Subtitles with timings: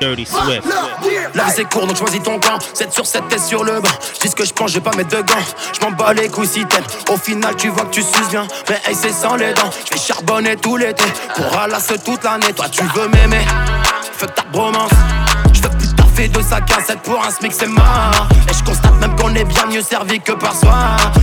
[0.00, 0.62] Dirty Swift.
[1.34, 2.58] La vie c'est court donc choisis ton camp.
[2.74, 3.88] 7 sur 7 t'es sur le banc.
[4.14, 5.34] Je dis ce que je pense je vais pas mettre de gants.
[5.72, 6.84] Je m'en bats les couilles si t'aimes.
[7.08, 8.46] Au final tu vois que tu suces bien.
[8.68, 9.70] Mais hey c'est sans les dents.
[9.84, 11.04] Je vais charbonner tout l'été
[11.34, 12.52] Pour ralasse toute l'année.
[12.52, 13.44] Toi tu veux m'aimer?
[14.12, 14.90] Fais ta bromance
[16.16, 18.28] Taffer de sa cassette pour un smic c'est mort.
[18.48, 20.74] Et je constate même qu'on est bien mieux servi que par soi.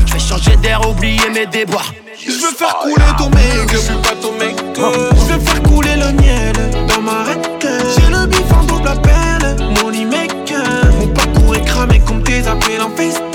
[0.05, 1.91] Je vais changer d'air oublier mes déboires.
[2.15, 5.95] Je veux faire couler ton make Je suis pas ton mec Je vais faire couler
[5.95, 6.53] le miel
[6.87, 7.41] dans ma règle
[7.95, 10.63] J'ai le bif en double appel Money maker
[10.99, 13.32] Mon parcours est cramé comme tes appels en FaceTime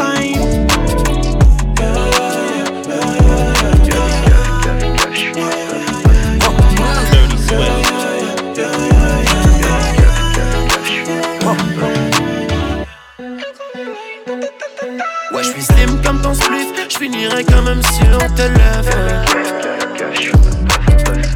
[17.18, 19.24] finirai quand même sur tes lèvres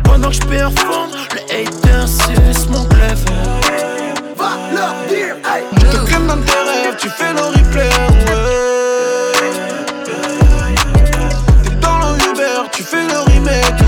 [0.04, 3.24] Pendant que je performe Les haters sucent mon clef
[5.78, 9.50] Je te crème dans tes rêves Tu fais le replay ouais.
[11.64, 13.82] T'es dans le Uber Tu fais le remake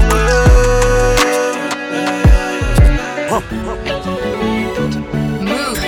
[5.41, 5.79] Move.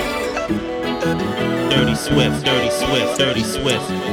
[1.69, 2.43] Dirty Swift.
[2.43, 3.17] Dirty Swift.
[3.17, 4.06] Dirty Swift.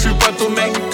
[0.00, 0.89] Suis pas ton mec.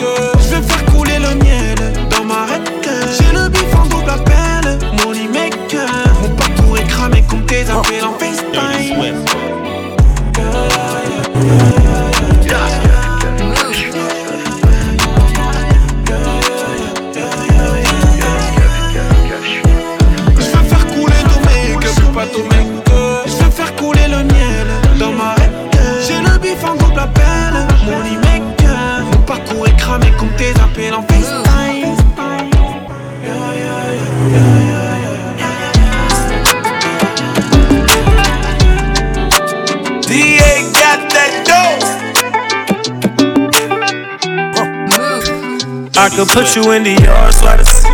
[46.28, 47.86] I put you into your sweaters.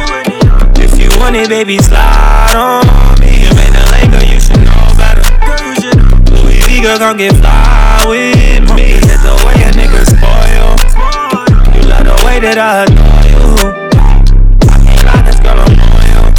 [0.81, 2.81] If you want it, baby, slide on
[3.21, 3.45] me.
[3.45, 5.21] You made the Laker, you should know better.
[6.33, 8.97] Louis V, girl, come get fly with me.
[9.05, 10.81] Hit the way a nigga spoil.
[11.77, 13.69] You love the way that I adore you.
[14.65, 16.33] I can't lie, this girl, I'm loyal.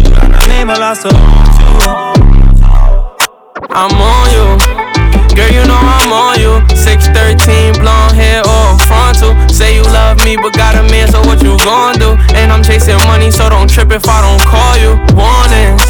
[0.00, 1.76] You got a name, a lot, so want you.
[3.68, 4.56] I'm on you.
[5.36, 6.64] Girl, you know I'm on you.
[6.72, 7.75] 613,
[10.26, 12.18] me, but got a man, so what you gon' do?
[12.34, 14.98] And I'm chasing money, so don't trip if I don't call you.
[15.14, 15.86] Warnings.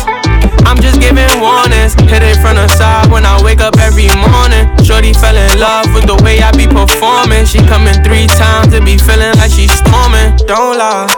[0.68, 1.96] I'm just giving warnings.
[2.04, 4.68] Hit it from the side when I wake up every morning.
[4.84, 7.48] Shorty fell in love with the way I be performing.
[7.48, 10.36] She coming three times and be feeling like she storming.
[10.44, 11.08] Don't lie.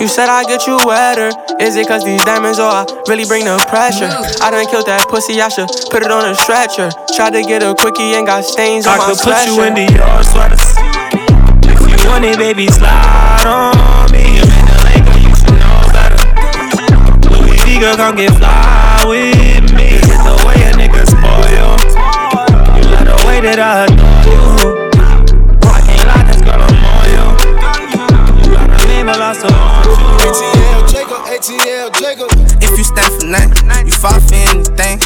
[0.00, 1.30] You said I get you wetter.
[1.60, 4.10] Is it cause these diamonds or I really bring the pressure?
[4.42, 6.90] I done killed that pussy, I should put it on a stretcher.
[7.14, 9.72] Tried to get a quickie and got stains on my I could put you in
[9.76, 9.86] the
[10.24, 10.60] sweaters.
[10.60, 10.65] If you
[12.06, 14.38] want it, baby, slide on me.
[14.38, 16.22] You made the Laker, you should know better.
[17.30, 19.98] Louis V, girl, come get fly with me.
[20.00, 21.76] Hit the way a nigga spoil.
[22.78, 24.40] You love the way that I adore you.
[25.66, 26.74] I can't lie, this I'm.
[28.42, 29.86] You got name, a lot, so want.
[30.22, 32.28] ATL Jacob, ATL Jacob.
[32.62, 35.00] If you stand for nothing, you fall for anything.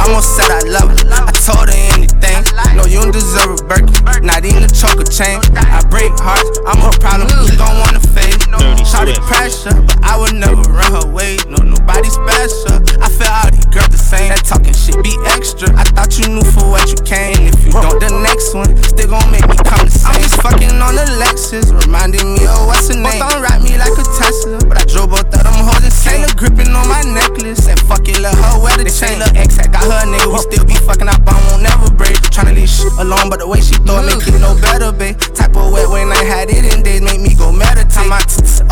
[0.00, 2.44] Almost said I love her, I told her anything.
[2.74, 3.94] No, you don't deserve a Birkin,
[4.26, 5.40] not even a choker chain.
[5.56, 8.42] I break hearts, I'm a problem, you don't wanna fade.
[8.84, 11.34] Shawty pressure, but I would never run her way.
[11.48, 12.78] No, nobody special.
[13.02, 14.28] I feel all these girls the same.
[14.30, 15.72] That talking shit be extra.
[15.74, 17.48] I thought you knew for what you came.
[17.48, 20.14] If you don't, the next one still gon' make me come the same.
[20.14, 23.18] I'm just fucking on the Lexus, reminding me of what's her name.
[23.18, 25.90] Both don't rap me like a Tesla, but I drove both of them hoes the
[25.90, 26.22] same.
[26.22, 29.18] Look gripping on my necklace, and fuck it, let her wear the chain.
[29.18, 31.08] Look ex had got her a nigga, we still be fucking.
[31.08, 32.14] Up, I won't never break.
[32.30, 32.63] Tryna leave
[32.98, 35.18] alone, but the way she it make it no better, babe.
[35.34, 38.08] Type of wet when I had it in days, make me go meditate.
[38.08, 38.20] My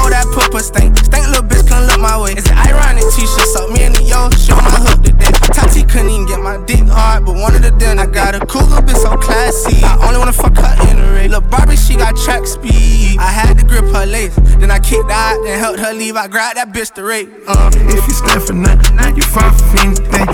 [0.00, 2.32] oh that purple stink, stink little bitch couldn't look my way.
[2.32, 3.04] Is it ironic?
[3.12, 5.32] T-shirt, so me in the yo show my hook today.
[5.52, 8.64] Tati couldn't even get my dick hard, but of the then I got a cool
[8.64, 9.84] little bitch so classy.
[9.84, 11.30] I only wanna fuck her in the rig.
[11.30, 13.18] Lil' Barbie, she got track speed.
[13.18, 16.16] I had to grip her lace, then I kicked out, and helped her leave.
[16.16, 17.28] I grabbed that bitch to rape.
[17.46, 17.70] Uh.
[17.74, 20.28] If you stand for nothing, you fall for anything.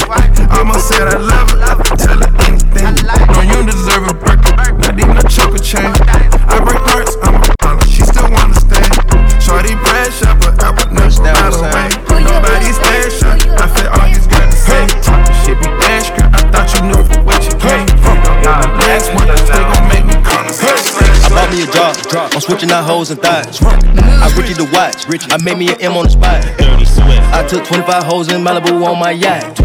[0.50, 2.47] I'ma said I love her, tell her
[2.82, 3.06] anything.
[3.32, 5.90] No, you don't deserve a Birkin, not even a choker chain.
[6.48, 8.86] I break hearts, I'm a baller, she still wanna stay.
[9.40, 11.88] Shorty pressure, but I would never ride away.
[12.22, 14.88] Nobody special, I feel all these girls the same.
[15.02, 18.19] Talking shit be extra, I thought you knew for what you came from.
[20.38, 22.31] Got a job.
[22.32, 23.61] I'm switching out hoes and thighs.
[23.62, 25.06] I Richie the watch.
[25.32, 26.44] I made me an M on the spot.
[27.35, 29.61] I took 25 hoes in Malibu on my yacht.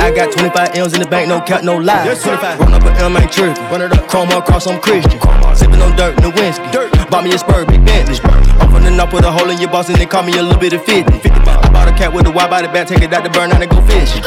[0.00, 2.04] I got 25 M's in the bank, no cap, no lie.
[2.04, 2.60] Yes, 25.
[2.60, 3.64] Run up an M, ain't trippin'.
[3.72, 5.18] Run it up, chrome across, I'm Christian.
[5.56, 6.70] Sippin' on dirt, no whiskey.
[6.70, 6.92] Dirt.
[7.08, 8.18] Bought me a spur, big Bentley.
[8.60, 10.60] I'm the north, put a hole in your boss and they call me a little
[10.60, 11.10] bit of 50.
[11.10, 13.50] 50 I bought a cat with a wide body bag, take it out to burn
[13.52, 14.22] out and go fishing.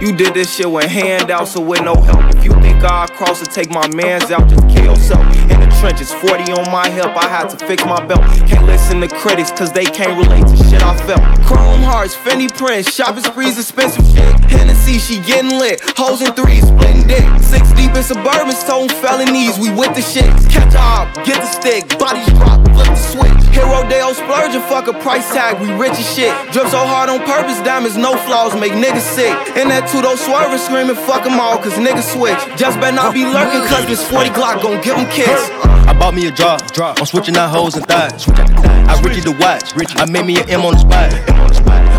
[0.00, 2.32] You did this shit with handouts or with no help.
[2.36, 5.57] If you think God cross and take my mans out, just kill yourself.
[5.78, 8.20] Trenches, 40 on my hip, I had to fix my belt.
[8.50, 11.22] Can't listen to critics, cause they can't relate to shit I felt.
[11.46, 14.34] Chrome hearts, Fendi prints, shopping sprees, expensive shit.
[14.50, 15.78] Hennessy, she getting lit.
[15.96, 17.22] Hoes in threes, splitting dick.
[17.38, 20.26] Six deep in suburban, stone felonies, we with the shit.
[20.50, 23.38] Catch up, get the stick, bodies drop, flip the switch.
[23.54, 26.34] Hero Dale splurge and fuck a price tag, we rich as shit.
[26.50, 29.30] Drip so hard on purpose, diamonds, no flaws, make niggas sick.
[29.54, 32.38] And that two those swerving, screaming, fuck them all, cause niggas switch.
[32.58, 35.67] Just better not be lurking, cause this 40 Glock gon' give them kicks.
[35.88, 36.60] I bought me a drop.
[36.78, 38.28] I'm switching out hoes and thighs.
[38.28, 39.72] I Richie the watch.
[39.96, 41.12] I made me an M on the spot.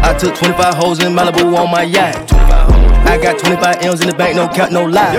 [0.04, 2.34] I took 25 hoes in Malibu on my yacht.
[2.34, 5.16] I got 25 M's in the bank, no cap, no lie.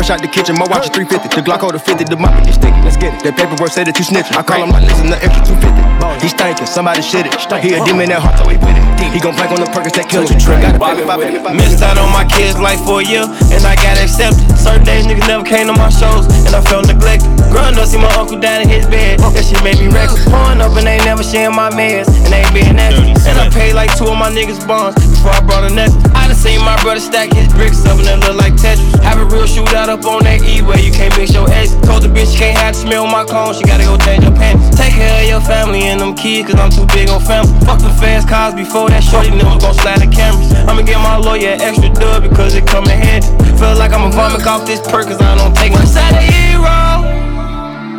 [0.00, 0.16] Yes, sir.
[0.16, 1.28] Fresh out the kitchen, my watch is 350.
[1.28, 2.80] The Glock hold the 50, the mop is sticky.
[2.80, 3.20] Let's get it.
[3.20, 4.32] That paperwork say that you snitching.
[4.32, 6.24] I call him my list and the extra 250.
[6.24, 7.36] He's thinking, somebody shit it.
[7.60, 8.90] He a demon that heart, so he with it.
[9.12, 10.36] He gon' plank on the Perkins that kill him.
[10.40, 14.44] Got a Missed out on my kids' life for a year, and I got accepted.
[14.56, 17.28] Certain days niggas never came to my shows, and I felt neglected.
[17.48, 19.20] Growing up, see my uncle down in his bed.
[19.20, 20.24] That shit made me reckless.
[20.28, 23.24] Pouring up and they never sharing my meds, and they ain't being necklace.
[23.26, 26.04] And I paid like two of my niggas' bonds before I brought a necklace.
[26.40, 28.96] Seen my brother stack his bricks up and they look like Tetris.
[29.04, 31.76] Have a real shootout up on that E where you can't mix your eggs.
[31.84, 34.32] Told the bitch she can't have to smell my clothes, she gotta go change her
[34.32, 34.72] pants.
[34.72, 37.52] Take care of your family and them kids, cause I'm too big on family.
[37.68, 40.48] Fuck the fast cars before that shorty never gon' slide the cameras.
[40.64, 43.28] I'ma get my lawyer extra dub because it come in handy.
[43.60, 47.04] Feel like I'ma vomit off this perk cause I don't take much out of hero.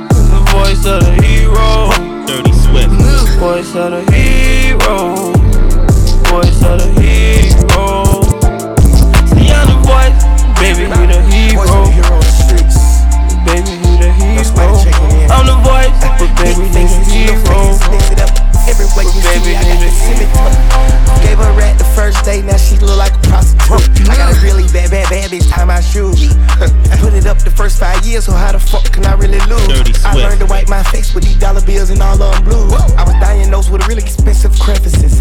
[0.10, 1.94] The voice of the hero.
[2.26, 2.90] Dirty Swift.
[3.38, 5.30] Voice of the hero.
[6.26, 7.21] Voice of the hero.
[25.82, 26.34] My shoes.
[27.02, 30.06] Put it up the first five years, so how the fuck can I really lose?
[30.06, 32.74] I learned to wipe my face with these dollar bills and all of them blues.
[32.74, 35.20] I was diagnosed with a really expensive crevices.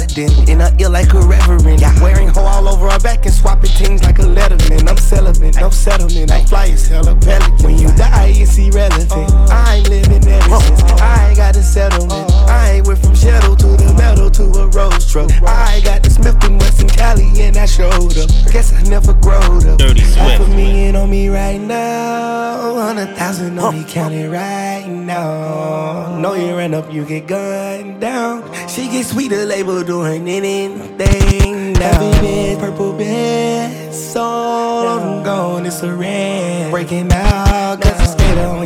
[0.00, 0.48] Fuck better than?
[0.48, 1.80] In a ill like a reverend.
[1.80, 2.02] Yeah.
[2.02, 4.88] Wearing hoe all over her back and swapping things like a letterman.
[4.88, 6.32] I'm celibate, no settlement.
[6.32, 7.64] I'm fly as hell, a pelican.
[7.64, 9.12] When you die, it's irrelevant.
[9.12, 9.46] Uh.
[9.50, 10.82] I ain't living ever since.
[11.00, 12.12] I ain't got a settlement.
[12.12, 12.46] Uh.
[12.48, 15.30] I ain't went from shadow to the metal to a rose truck.
[15.42, 18.30] I got the Smith and Wesson Cali and I showed up.
[18.52, 19.78] Guess I never growed up.
[19.78, 20.50] Dirty Half a Swift.
[20.50, 22.74] million on me right now.
[22.80, 26.18] Hundred thousand on me, count it right now.
[26.18, 28.42] Know you run up, you get gunned down.
[28.68, 31.98] She get sweeter, label doing anything now.
[31.98, 36.70] Heavy bed, purple bed, so I'm gone, it's a red.
[36.70, 37.99] Breaking out, cause I stayed on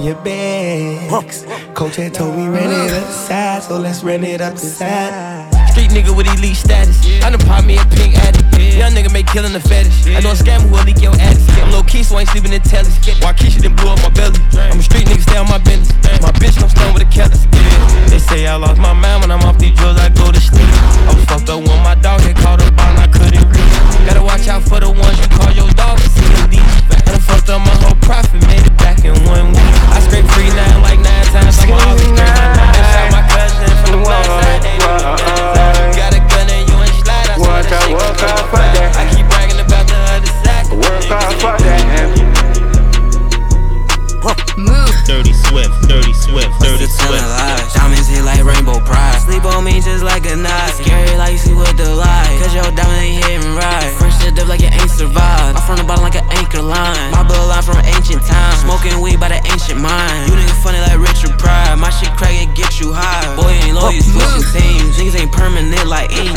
[0.05, 1.09] your bed.
[1.75, 4.61] Coach had told me rent it up the side, so let's rent it up the
[4.61, 5.49] side.
[5.73, 7.01] Street nigga with elite status.
[7.25, 8.53] I done pop me a pink addict.
[8.77, 10.07] Young nigga make killing the fetish.
[10.13, 11.49] I know a scammer who'll leak your address.
[11.57, 13.01] I'm low key, so I ain't sleeping in tellies.
[13.25, 14.39] Why Keisha done blew up my belly?
[14.69, 15.89] I'm a street nigga, stay on my business.
[16.21, 17.49] My bitch don't stand with the killers.
[18.11, 20.69] They say I lost my mind when I'm off these drugs, I go to sleep.
[21.09, 23.75] I was fucked up when my dog had caught up on, I couldn't reach.
[24.05, 27.13] Gotta watch out for the ones you call your dog see deep.
[27.13, 29.75] I done fucked up my whole profit, made it back in one week.
[29.93, 31.59] I scraped free nine like nine times.
[31.61, 32.73] I'm always straight my nine.
[32.73, 34.63] That's how my cousin from the west side.
[34.63, 35.97] They know me.
[35.97, 37.29] Got a gun and you ain't slide.
[37.29, 38.99] I swear that shit gon' go fast.
[38.99, 40.67] I keep bragging about the other side.
[40.73, 41.75] Work hard for
[44.57, 44.95] Move.
[45.05, 45.75] Dirty Swift.
[45.89, 46.49] Dirty Swift.
[46.63, 47.75] Dirty What's the telling Swift.
[47.75, 49.21] Diamonds hit like rainbow pride.
[49.21, 50.75] Sleep on me just like a knife.
[50.81, 51.04] Scary
[56.75, 57.11] line.
[57.15, 58.61] My bloodline from ancient times.
[58.61, 60.29] Smoking weed by the ancient mind.
[60.29, 61.77] You niggas funny like Richard Pryor.
[61.77, 63.25] My shit crack it get you high.
[63.37, 64.99] Boy, ain't low, you switching teams.
[64.99, 66.37] Niggas ain't permanent like ink.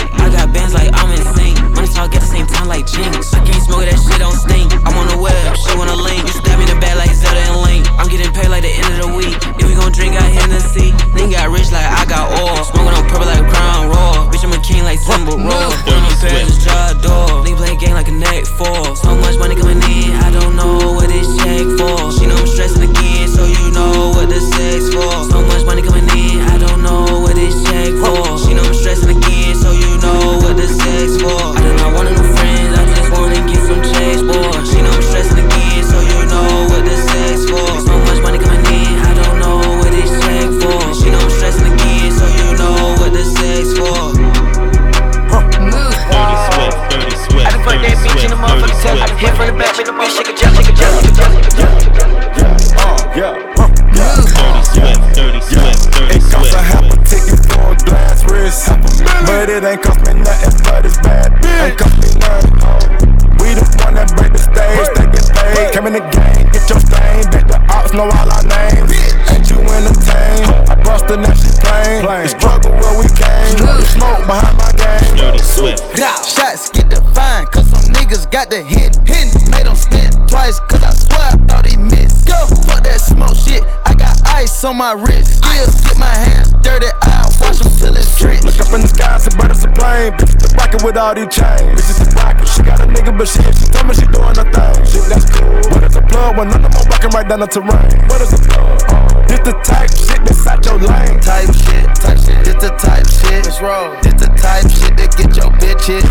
[90.88, 91.76] With all these chains.
[91.76, 92.48] This is the rocket.
[92.48, 94.80] She got a nigga, but she she told me she doing her thing.
[94.88, 95.52] Shit, that's cool.
[95.76, 97.92] What is a plug when none of them walking right down the terrain?
[98.08, 99.28] What is a plug?
[99.28, 101.20] This the type shit that's out your lane.
[101.20, 102.40] Type shit, type shit.
[102.48, 103.44] This the type shit.
[103.44, 104.00] It's wrong.
[104.00, 106.08] This the type shit that get your bitch hit.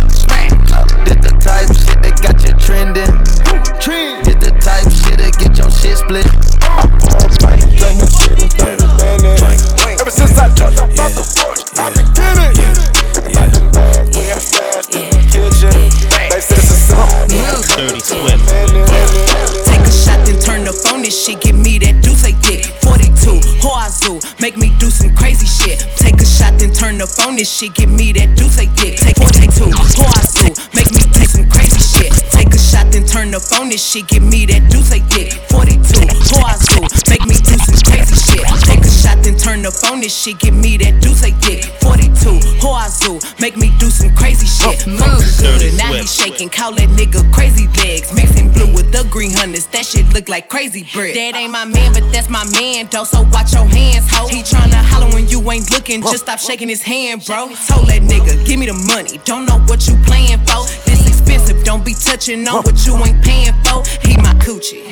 [1.09, 3.16] This the type shit that got you trending.
[25.67, 25.79] Shit.
[25.97, 27.37] Take a shot, then turn the phone.
[27.37, 28.99] This shit give me that deuce they dick.
[28.99, 32.13] Take 42, Hoazoo, make me do some crazy shit.
[32.31, 33.69] Take a shot, then turn the phone.
[33.69, 35.33] This shit give me that deuce they dick.
[35.51, 38.45] 42, Hoazoo, make me do some crazy shit.
[38.63, 40.01] Take a shot, then turn the phone.
[40.01, 41.65] This shit give me that deuce they dick.
[41.83, 44.87] 42, Hoazoo, make me do some crazy shit.
[44.87, 45.03] Move
[45.39, 47.67] Dirty good, now he shaking, call that nigga crazy
[49.17, 51.17] that shit look like crazy bread.
[51.17, 53.05] That ain't my man, but that's my man, though.
[53.05, 54.29] So watch your hands, ho.
[54.29, 57.49] He tryna holler when you ain't looking, just stop shaking his hand, bro.
[57.67, 60.65] Told that nigga, give me the money, don't know what you playing for.
[60.85, 63.83] This expensive, don't be touching on what you ain't paying for.
[64.07, 64.85] He my coochie.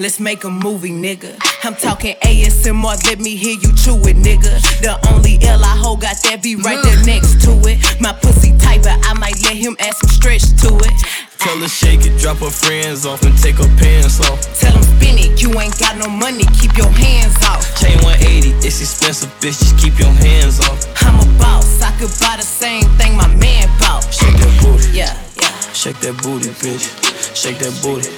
[0.00, 1.34] Let's make a movie, nigga.
[1.64, 4.54] I'm talking ASMR, let me hear you chew it, nigga.
[4.80, 7.82] The only L I hold got that be right there next to it.
[8.00, 10.94] My pussy tight, but I might let him add some stretch to it.
[11.42, 14.38] Tell her shake it, drop her friends off and take her pants off.
[14.60, 17.66] Tell him spin it, you ain't got no money, keep your hands off.
[17.82, 20.78] Chain 180, it's expensive, bitch, just keep your hands off.
[21.02, 24.06] I'm a boss, I could buy the same thing my man bought.
[24.14, 25.10] Shake that booty, Yeah,
[25.42, 25.50] yeah.
[25.74, 26.86] shake that booty, bitch.
[27.34, 28.10] Shake that booty,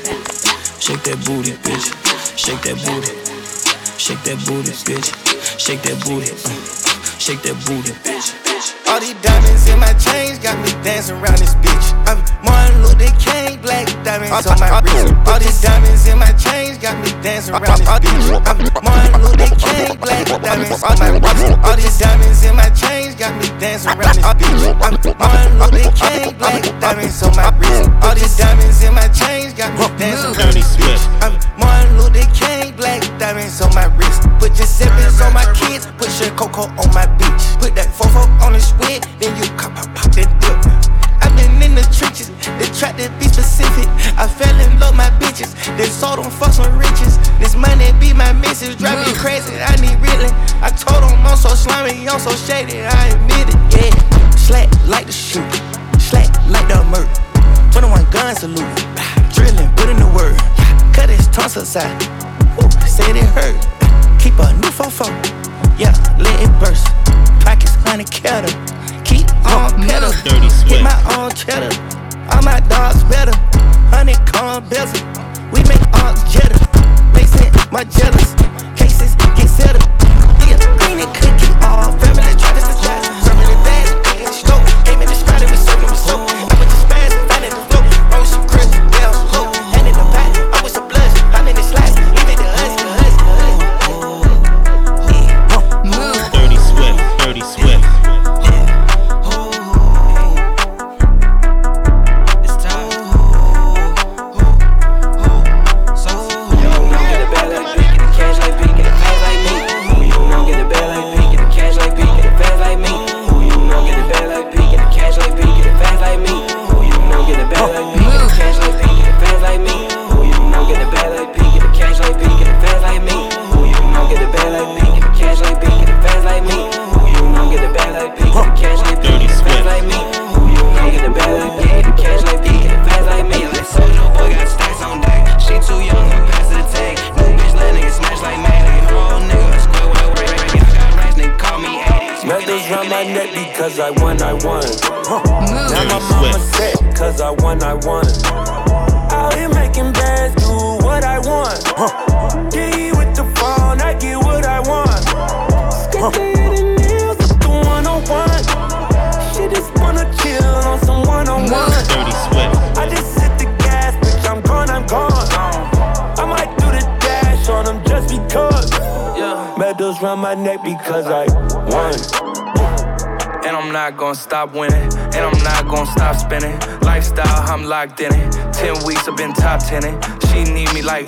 [0.91, 2.37] shake that booty, bitch.
[2.37, 3.15] Shake that booty,
[3.99, 5.61] shake that booty, bitch.
[5.61, 7.19] Shake that booty, uh.
[7.19, 8.40] shake that booty, bitch.
[9.01, 11.89] All these diamonds in my chains got me dancing around this bitch.
[12.05, 15.15] I'm Martin Luther King, black diamonds on my wrist.
[15.25, 18.29] All these diamonds in my chains got me dancing around this bitch.
[18.45, 21.65] I'm Martin Luther King, black diamonds on my wrist.
[21.65, 24.69] All these diamonds in my chains got me dancing around this bitch.
[24.85, 27.89] I'm Martin Luther King, black diamonds on my wrist.
[28.05, 31.01] All these diamonds in my chains got me dancing around this bitch.
[31.25, 34.29] I'm Martin Luther King, black diamonds on my wrist.
[34.37, 37.49] Put your zippers on my kids, put your cocoa on my beach.
[37.65, 38.61] Put that fofo on the
[38.99, 40.59] then you cop pop pop that dip.
[41.23, 43.87] I've been in the trenches, they tried to be specific.
[44.19, 47.23] I fell in love my bitches, they sold them for some riches.
[47.39, 49.55] This money be my missus, drive me crazy.
[49.63, 50.35] I need reeling.
[50.59, 53.61] I told them I'm so slimy, I'm so shady, I admit it.
[53.71, 53.95] Yeah,
[54.35, 55.47] slack like the shoot,
[56.03, 57.07] slack like the murk.
[57.71, 58.75] 21 gun salute,
[59.31, 60.35] drilling, put in the word.
[60.91, 61.95] Cut his tonsils out,
[62.59, 63.55] Woo, said it hurt.
[64.19, 65.07] Keep a new fofo,
[65.79, 67.00] yeah, let it burst.
[67.85, 68.51] Honey kettle,
[69.05, 70.13] keep on pedal.
[70.25, 71.75] Dirty Get my own cheddar,
[72.31, 73.35] all my dogs better.
[73.91, 75.03] Honey corn bezel,
[75.53, 76.59] we make arcs jetter.
[77.15, 78.35] Mason, my jealous,
[78.77, 79.83] cases get settled.
[80.47, 83.27] Yeah, green and cookie, all family try to suggest.
[83.27, 83.87] Family bad,
[84.33, 85.07] scope, in the
[85.43, 86.60] and we soaking with soap.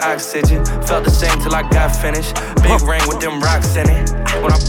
[0.02, 0.64] Oxygen.
[0.87, 2.35] Felt the same till I got finished.
[2.62, 4.22] Big ring with them rocks in it.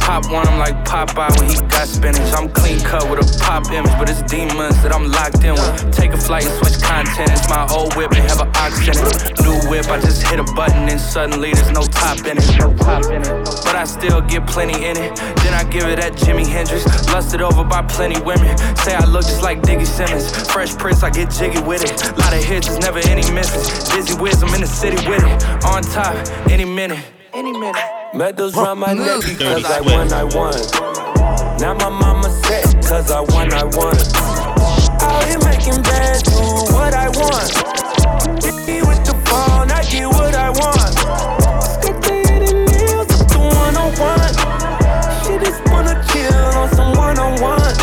[0.04, 2.20] Pop one, I'm like Popeye when he got spinach.
[2.36, 5.96] I'm clean cut with a pop image, but it's demons that I'm locked in with.
[5.96, 7.32] Take a flight and switch content.
[7.32, 9.40] It's my old whip and have an ox in it.
[9.40, 12.44] New whip, I just hit a button and suddenly there's no top in it.
[12.60, 13.32] No top in it.
[13.64, 15.16] But I still get plenty in it.
[15.40, 16.84] Then I give it at Jimi Hendrix.
[17.08, 18.58] Lusted over by plenty women.
[18.84, 20.28] Say I look just like Diggy Simmons.
[20.52, 21.96] Fresh Prince, I get jiggy with it.
[22.20, 23.88] Lot of hits, there's never any misses.
[23.88, 25.64] Dizzy Wiz, I'm in the city with it.
[25.64, 26.14] On top,
[26.52, 27.00] any minute.
[27.32, 27.93] Any minute.
[28.15, 30.53] Medals round my neck because I won, I won.
[31.60, 33.98] Now my mama said, cause I won, I won.
[35.01, 36.38] Out here making bands, do
[36.77, 37.50] what I want.
[38.39, 40.93] Get with the phone, I get what I want.
[41.65, 44.34] Skip the hidden nails, the one on one.
[45.25, 47.74] She just wanna chill on some one on one.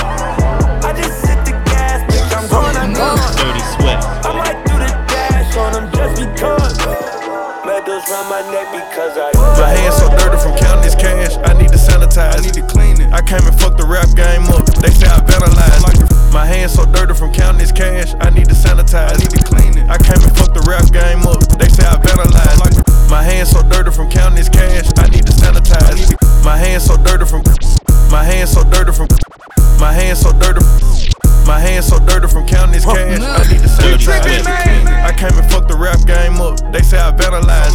[0.87, 3.19] I just hit the gas, bitch, I'm gone, I'm gone.
[3.35, 4.07] Dirty Swift.
[4.23, 6.79] I might do the dash on them just because.
[7.67, 9.31] Medals round my neck because I.
[9.61, 10.20] My hands so
[12.21, 12.39] sanitize.
[12.39, 13.13] I need to clean it.
[13.13, 14.67] I came and fucked the rap game up.
[14.81, 16.33] They say I vandalized.
[16.33, 18.15] My hands so dirty from counting this cash.
[18.21, 19.13] I need to sanitize.
[19.13, 19.89] I need to clean it.
[19.89, 21.41] I came and fucked the rap game up.
[21.59, 23.11] They say I vandalized.
[23.11, 24.87] My hands so dirty from counting this cash.
[24.99, 26.15] I need to sanitize.
[26.45, 27.43] My hands so dirty from.
[28.11, 29.09] My hands so dirty from.
[29.79, 31.20] My hands so dirty.
[31.51, 33.19] My hands so dirty from counting this cash.
[33.19, 34.47] I need to sanitize.
[34.47, 36.63] I came and fucked the rap game up.
[36.73, 37.75] They say I vandalized.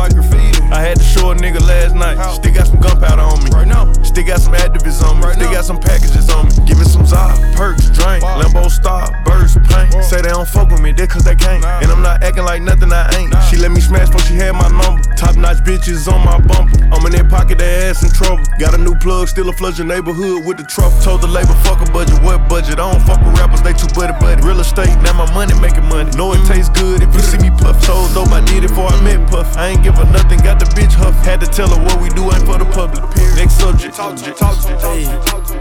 [0.71, 2.15] I had to show a nigga last night.
[2.35, 3.51] Still got some gunpowder on me.
[3.51, 3.91] Right now.
[4.15, 5.27] Still got some activists on me.
[5.33, 6.55] Still got some packages on me.
[6.65, 9.91] Give me some Zod, perks, drink, Limbo Star, burst, paint.
[10.05, 11.59] Say they don't fuck with me, they cause they can't.
[11.83, 13.35] And I'm not acting like nothing I ain't.
[13.51, 15.03] She let me smash before she had my number.
[15.19, 16.79] Top notch bitches on my bumper.
[16.95, 18.43] I'm in their pocket, they ass in trouble.
[18.57, 20.95] Got a new plug, still a flood your neighborhood with the truck.
[21.03, 22.79] Told the labor, fuck a budget, what budget?
[22.79, 24.41] I don't fuck with rappers, they too buddy buddy.
[24.45, 26.09] Real estate, now my money making money.
[26.15, 27.81] Know it tastes good if you see me puff.
[27.83, 29.57] Told dope, I did it before I met Puff.
[29.57, 31.15] I ain't give her nothing, got the bitch huff.
[31.25, 33.03] Had to tell her what we do ain't for the public.
[33.35, 33.97] Next subject.
[33.97, 35.03] Hey,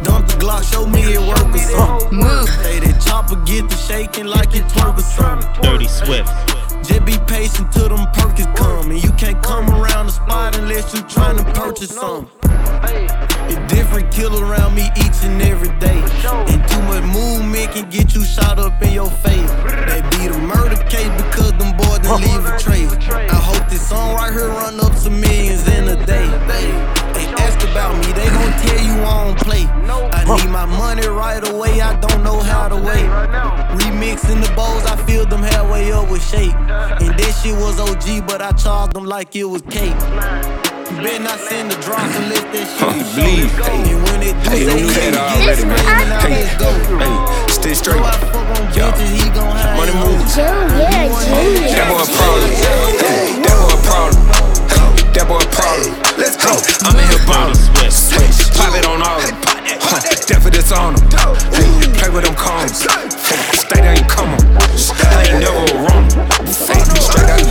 [0.04, 2.18] dump the Glock, show me it work or something.
[2.18, 2.48] Move.
[2.60, 5.48] Hey, that chopper get the shaking like it twerk or something.
[5.62, 6.30] Dirty Swift.
[6.84, 8.90] Just be patient till them perkins come.
[8.90, 12.28] And you can't come around the spot unless you trying to purchase something.
[12.44, 15.96] A different kill around me each and every day.
[16.52, 17.04] And too much
[17.64, 19.50] movement can get you shot up in your face.
[19.88, 23.33] They be the murder case because them boys done leave a trace.
[30.64, 33.04] I need my money right away, I don't know how to wait.
[33.84, 36.54] Remixing the bowls, I filled them halfway up with shake.
[36.54, 39.92] And that shit was OG, but I charged them like it was cake.
[39.92, 43.50] You better not send the drops unless that shit is Bleed.
[43.68, 45.78] And when they do Hey, say who he that get already, man?
[45.84, 46.70] screaming out Hey, go.
[46.96, 48.00] hey, stay straight.
[48.00, 50.38] So I fuck on bitches, he gon' have Money his moves.
[50.40, 50.64] own.
[50.80, 52.48] That boy a problem.
[53.04, 54.16] Hey, that boy a problem.
[54.24, 55.92] Hey, that boy a problem.
[56.16, 56.52] Let's go.
[56.88, 57.52] I'm in here ballin'.
[58.56, 59.36] Pop it on all of them.
[59.80, 60.00] Huh,
[60.52, 61.08] this on them.
[61.98, 62.78] Play with them combs.
[62.78, 64.40] Stay there and come on.
[64.56, 66.33] I ain't never wrong.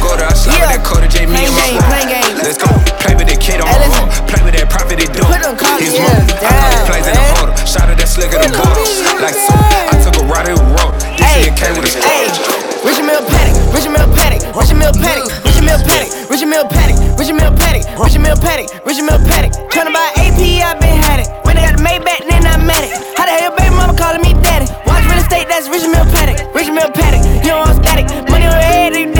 [0.03, 0.27] Hey, the gutter.
[0.27, 1.25] I slide with that Cody J.
[1.25, 2.35] Me and my game, plain game.
[2.43, 2.67] Let's go.
[2.99, 4.11] Play with that kid on my heart.
[4.27, 5.23] Play with that profit it do.
[5.23, 6.27] Put them cock His ears mom.
[6.27, 7.55] I down, call plays in the harder.
[7.63, 8.99] Shot at that slicker than bullets.
[9.23, 10.91] Like so, I took a ride and road.
[11.15, 12.83] Hey, DC and came with a hey, squad.
[12.83, 16.97] Richard Mille Paddock, Richard Mille Paddock, Richard Mille Paddock, Richard Mille Paddock, Richard Mille Paddock,
[17.15, 19.51] Richard Mille Paddock, Richard Mille Paddock, Richard Mille Paddock.
[19.71, 21.31] Tryna buy AP, I been had it.
[21.47, 22.91] When they got the Maybach, then I met it.
[23.15, 24.67] How the hell your baby mama calling me daddy?
[24.83, 27.23] Watch real estate, that's Richard Mille Paddock, Richard Mille Paddock.
[27.39, 29.12] You don't want static, money on your head,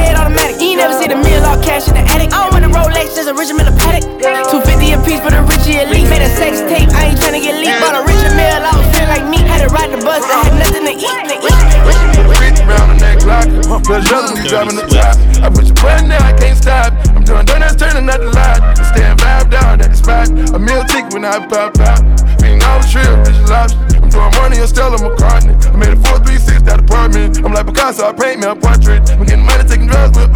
[0.74, 2.34] ain't never see the mill all cash in the attic.
[2.34, 4.10] I don't want a Rolex, just a Richard Mille Paddock.
[4.50, 6.10] 250 a piece for the Richie Elite.
[6.10, 7.78] Made a sex tape, I ain't tryna get leaked.
[7.78, 9.38] Bought a Richard Mille, I was feeling like me.
[9.46, 11.18] Had to ride the bus, I had nothing to eat.
[11.30, 11.94] To eat.
[12.42, 13.46] Rich round the neck lock.
[13.86, 15.14] Plus others be driving the top.
[15.46, 16.90] I put your button now, I can't stop.
[17.14, 18.58] I'm doing donuts, turning out the lot.
[18.82, 20.34] Stand vibe down at the spot.
[20.58, 22.02] A meal tick when I pop out.
[22.42, 23.78] Ain't no trip, bitch, lobster.
[24.02, 25.54] I'm doing money on Stella McCartney.
[25.70, 27.38] I made a 436 that apartment.
[27.46, 29.06] I'm like Picasso, I paint me a portrait.
[29.14, 29.53] I'm getting money, taking drugs with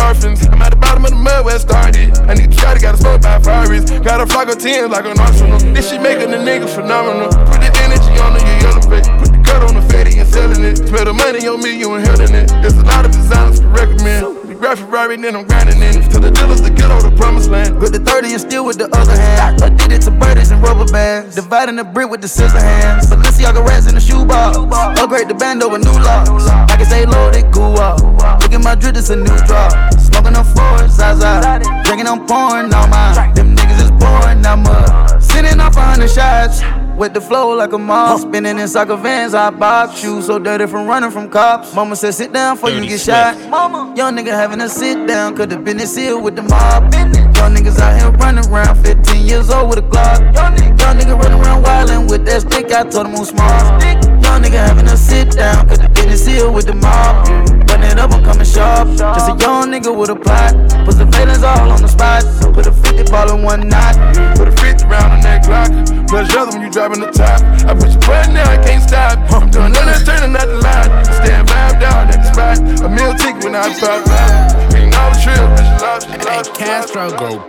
[0.07, 0.47] orphans.
[0.47, 2.15] I'm at the bottom of the mud where it started.
[2.31, 3.91] I need to try to a smoke by Ferraris.
[3.99, 5.59] Got a flock of 10 like an arsenal.
[5.75, 7.27] This shit making the nigga phenomenal.
[7.51, 9.07] Put the energy on the you yellow face.
[9.19, 10.77] Put the cut on the fatty and selling it.
[10.87, 12.47] Smell the money on me, you inhaling it.
[12.63, 14.46] There's a lot of designers to recommend.
[14.59, 16.11] Graphic Ferrari, then I'm grinding in it.
[16.11, 17.79] To the dealers, the ghetto, the promised land.
[17.79, 19.61] Grip the 30 and still with the other hand.
[19.61, 21.35] Addicted to birdies and rubber bands.
[21.35, 23.05] Dividing the brick with the scissor hands.
[23.07, 24.57] Balenciaga rats in the shoebox.
[24.99, 26.47] Upgrade the band over new locks.
[26.47, 28.01] I can stay loaded, goo up.
[28.41, 29.93] Look at my drip, it's a new drop.
[29.93, 31.61] Smoking on fours, Zaza.
[31.85, 33.35] Drinking on porn, now mine.
[33.35, 35.21] Them niggas is boring, I'm up.
[35.21, 36.61] Sitting off a hundred shots.
[36.97, 39.93] With the flow like a mob, spinning in soccer vans, I bob.
[39.95, 41.71] Shoes so dirty from running from cops.
[41.75, 43.37] Mama said, sit down before you get shot.
[43.51, 46.91] Mama, young nigga having a sit down, cause the business here with the mob.
[46.91, 50.33] Young niggas out here running around, 15 years old with a Glock.
[50.33, 53.83] Young nigga, young nigga running around wildin' with that stick, I told him who's smart.
[53.83, 57.66] Young nigga having a sit down, cause the business here with the mob.
[57.77, 58.89] Run it up, I'm coming sharp.
[58.97, 60.53] Just a young nigga with a plot.
[60.83, 62.25] Put the valence all on the spot.
[62.55, 63.93] Put a 50 ball in one knot.
[64.35, 65.69] Put a 50 round on that Glock.
[66.09, 67.37] Plus, other when you driving the top.
[67.69, 69.19] I push a button now, I can't stop.
[69.29, 71.05] I'm doing nothing, turning out the light.
[71.21, 72.57] Stand vibe down at the spot.
[72.81, 74.73] A meal ticket when I pop out.
[74.73, 76.53] Ain't no trip, bitch, lost, lost.
[76.57, 77.45] Castro go.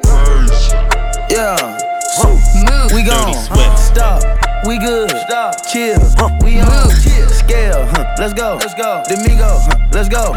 [1.31, 1.88] Yeah.
[2.17, 2.93] Move.
[2.93, 3.35] We gone.
[3.35, 3.79] Swift.
[3.79, 4.23] Stop.
[4.67, 5.11] We good.
[5.29, 5.67] Stop.
[5.67, 6.01] Chill.
[6.43, 6.91] We on.
[7.03, 7.29] Chill.
[7.29, 7.85] Scale.
[7.93, 8.17] Huh.
[8.19, 8.57] Let's go.
[8.61, 9.03] Let's go.
[9.09, 9.61] Domingo.
[9.61, 9.89] Huh.
[9.93, 10.33] Let's go.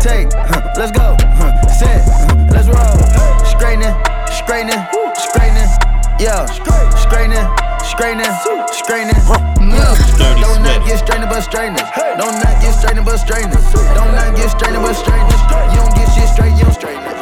[0.00, 0.32] Take.
[0.34, 0.72] Huh.
[0.76, 1.16] Let's go.
[1.38, 1.68] Huh.
[1.68, 2.02] Set.
[2.04, 2.48] Huh.
[2.50, 2.98] Let's roll.
[3.46, 3.94] Straightening.
[4.30, 4.82] Straightening.
[5.14, 5.70] Straightening.
[6.18, 6.46] Yeah.
[6.46, 7.46] Straightening.
[7.84, 8.34] Straightening.
[8.72, 9.20] Straightening.
[9.60, 9.98] Move.
[10.18, 11.88] Don't not get strained but strainers.
[12.18, 13.64] Don't not get strained but strainers.
[13.94, 15.40] Don't not get strained but strainers.
[15.72, 17.14] You don't get shit straight, you don't straighten it.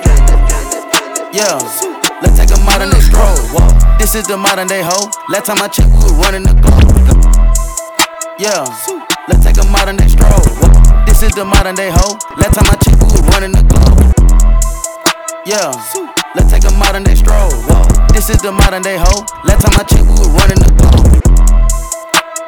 [1.33, 1.57] Yeah,
[2.21, 3.37] let's take a modern day stroll.
[3.55, 3.62] Whoa.
[4.13, 5.09] This is the modern day hoe.
[5.33, 6.85] Last time I checked, we were running the globe.
[8.37, 8.61] Yeah,
[9.25, 10.45] let's take a modern day stroll.
[11.09, 12.21] This is the modern day hoe.
[12.37, 14.13] Last time I checked, we were running the globe.
[15.49, 15.73] Yeah,
[16.37, 17.57] let's take a modern day stroll.
[18.13, 19.25] This is the modern day hoe.
[19.49, 21.72] Last time I checked, we were running the globe.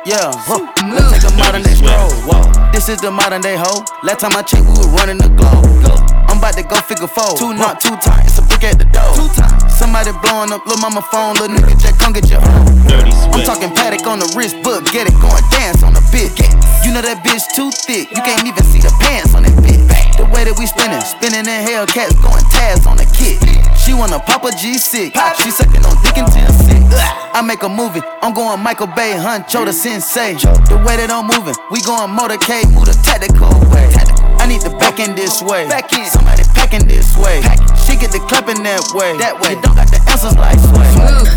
[0.04, 0.36] Yeah,
[0.92, 2.12] let's take a modern day stroll.
[2.28, 2.44] Whoa.
[2.76, 3.88] This is the modern day hoe.
[4.04, 5.64] Last time I checked, we were running the globe.
[6.28, 7.32] I'm about to go figure four.
[7.40, 9.16] Two not two times, a brick at the door.
[9.16, 9.64] Two times.
[9.72, 12.84] Somebody blowing up little mama phone, little nigga Jack, come get your home.
[12.84, 13.48] Dirty I'm Swift.
[13.48, 16.36] talking paddock on the wrist, book, get it, going dance on the bit.
[16.84, 19.80] You know that bitch too thick, you can't even see the pants on that bitch.
[20.20, 23.40] The way that we spinning, spinning in Hellcats, going tabs on the kid.
[23.85, 26.83] She wanna pop a G6, she sucking on dick until sick.
[27.37, 30.35] I make a movie, I'm going Michael Bay, Huncho the sensei.
[30.35, 33.92] The way that I'm moving, we going motorcade, move the tactical way.
[34.44, 35.68] I need the back end this way.
[35.68, 36.05] Back end.
[36.09, 37.40] Somebody packing this way.
[37.81, 39.16] She get the clapping that way.
[39.16, 39.57] That way.
[39.57, 40.85] You don't got the answers like sway.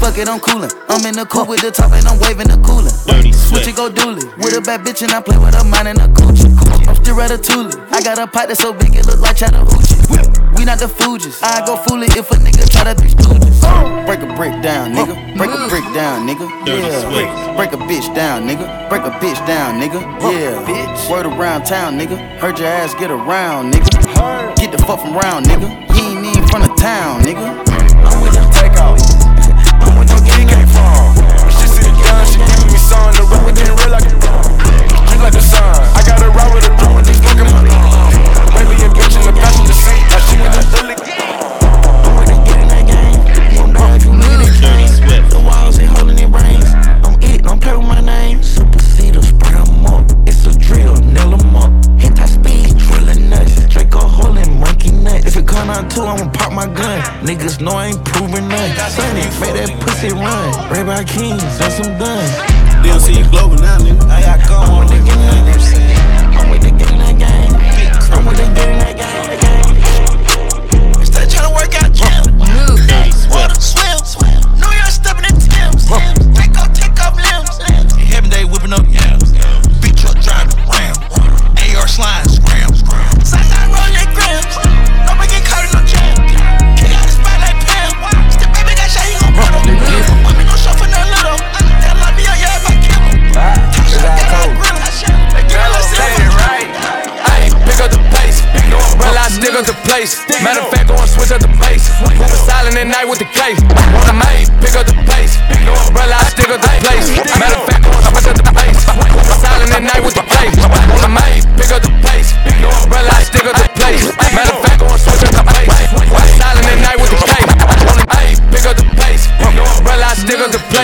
[0.03, 0.71] Fuck it, I'm coolin'.
[0.91, 2.91] I'm in the coupe with the top and I'm waving the cooler.
[3.07, 4.27] Dirty Switch it, go dually.
[4.43, 6.51] With a bad bitch and I play with her mind and a coochie.
[6.83, 7.75] I'm still ratatouille.
[7.91, 10.36] I got a pot that's so big it look like Chattahoochee.
[10.57, 11.37] We not the Fugees.
[11.43, 13.61] I go fool it if a nigga try to be stooges.
[14.07, 15.13] Break a brick down, nigga.
[15.37, 16.49] Break a brick down, nigga.
[16.65, 17.05] Yeah.
[17.05, 17.55] Swift.
[17.55, 18.65] Break a bitch down, nigga.
[18.89, 20.01] Break a bitch down, nigga.
[20.25, 20.57] Yeah.
[20.65, 21.11] Bitch.
[21.11, 22.17] Word around town, nigga.
[22.39, 23.85] Heard your ass get around, nigga.
[24.57, 25.69] Get the fuck from round, nigga.
[25.93, 27.45] You ain't even from the town, nigga.
[28.01, 28.97] I'm with them take off.
[29.85, 31.13] I'm with them gang came from.
[31.53, 34.17] She sit down, she giving me some to rap, didn't real like it.
[35.05, 35.61] Drink like the sun.
[35.93, 37.76] I got a ride with a drum and just fucking my
[61.57, 61.97] Kings, that's some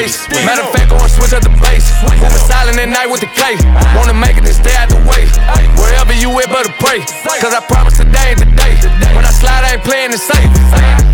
[0.03, 0.45] the place.
[0.45, 1.87] Matter of fact, go and switch up the base.
[2.03, 3.61] Moving silent at night with the case.
[3.95, 5.27] Wanna make it and stay out the way.
[5.79, 6.99] Wherever you at, better pray.
[7.39, 8.75] Cause I promise today ain't the day.
[9.15, 10.49] When I slide, I ain't playing it safe.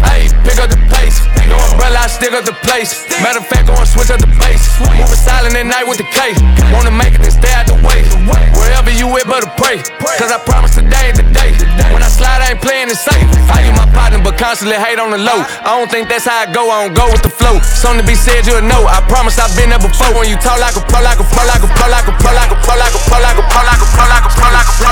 [0.10, 1.21] Hey, pick up the pace.
[1.49, 3.06] No umbrella, I stick up the place.
[3.21, 3.59] Matter of fact,
[14.50, 15.46] constantly hate on the low.
[15.62, 17.62] I don't think that's how I go, I don't go with the flow.
[17.62, 18.82] Something to be said, you'll know.
[18.90, 20.10] I promise I've been there before.
[20.18, 22.34] When you talk like a pro, like a pro, like a pro, like a pro,
[22.34, 24.10] like a pro, like a pro, like a pro, like a pro, like a pro,
[24.10, 24.88] like a pro, like a pro,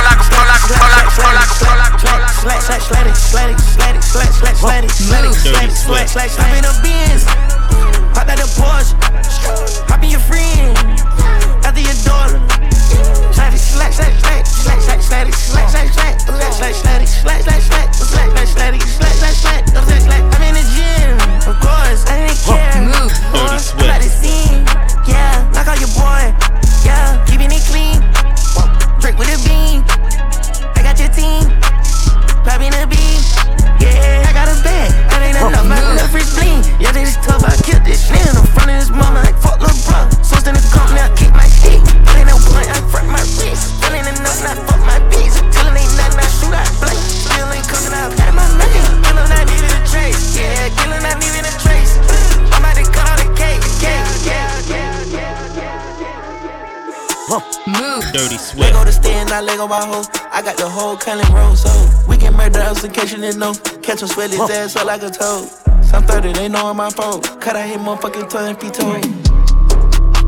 [64.17, 65.47] swell his ass up like a toad.
[65.85, 67.21] Some 30, they know I'm my phone.
[67.21, 68.99] Cut out his motherfucking tongue, toe.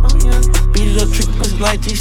[0.06, 0.42] Oh, yeah.
[0.72, 1.96] Beat it up, trick pussy like G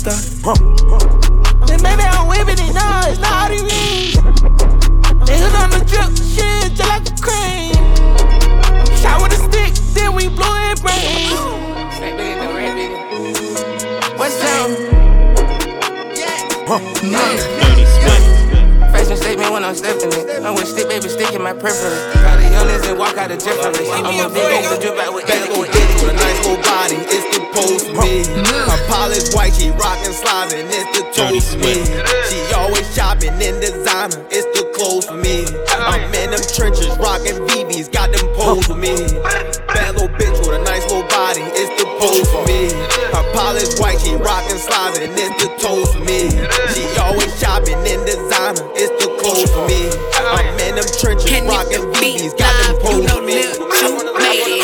[36.69, 38.95] trenches, rockin' BBs, got them pose for me.
[39.73, 42.69] Bad little bitch with a nice little body, it's the pose for me.
[43.13, 46.29] Her polished white, she rockin' slides, and it's the toes for me.
[46.77, 49.89] She always shopping in designer, it's the clothes for me.
[50.13, 53.49] I'm in them trenches, rockin' BBs, got them pose for me.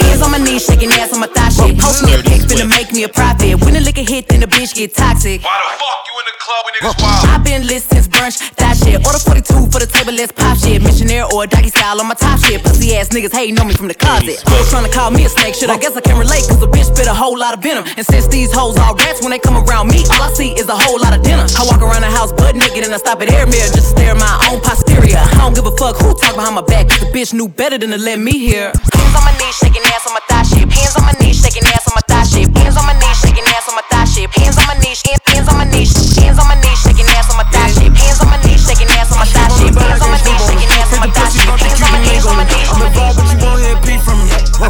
[0.05, 1.79] Hands on my knees, shaking ass on my thigh shit.
[1.79, 3.61] Post me a pic, finna make me a profit.
[3.65, 5.43] When the liquor hit, then the bitch get toxic.
[5.43, 7.29] Why the fuck you in the club when niggas wild?
[7.33, 8.64] I've been lit since brunch, that shit.
[9.05, 10.81] Order 42 for the table, let's pop shit.
[10.81, 12.65] Missionary or doggy style on my top shit.
[12.65, 14.41] Pussy ass niggas hating on me from the closet.
[14.49, 15.69] Hoes trying to call me a snake, shit.
[15.69, 17.85] I guess I can relate, cause a bitch spit a whole lot of venom.
[17.97, 20.69] And since these hoes all rats, when they come around me, all I see is
[20.69, 21.45] a whole lot of dinner.
[21.45, 23.93] I walk around the house butt naked and I stop at air mirror just to
[23.95, 25.21] stare at my own posterior.
[25.21, 27.77] I don't give a fuck who talk behind my back, cause the bitch knew better
[27.77, 28.73] than to let me hear.
[28.73, 30.65] Hands on my knees, shaking ass on my thigh shit.
[30.65, 32.49] Hands on my knees, shaking ass on my thigh shit.
[32.57, 34.29] Hands on my knees, shaking ass on my thigh shit.
[34.33, 37.29] Hands on my knees, hands, hands on my knees, hands on my knees, shaking ass
[37.29, 37.64] on my thigh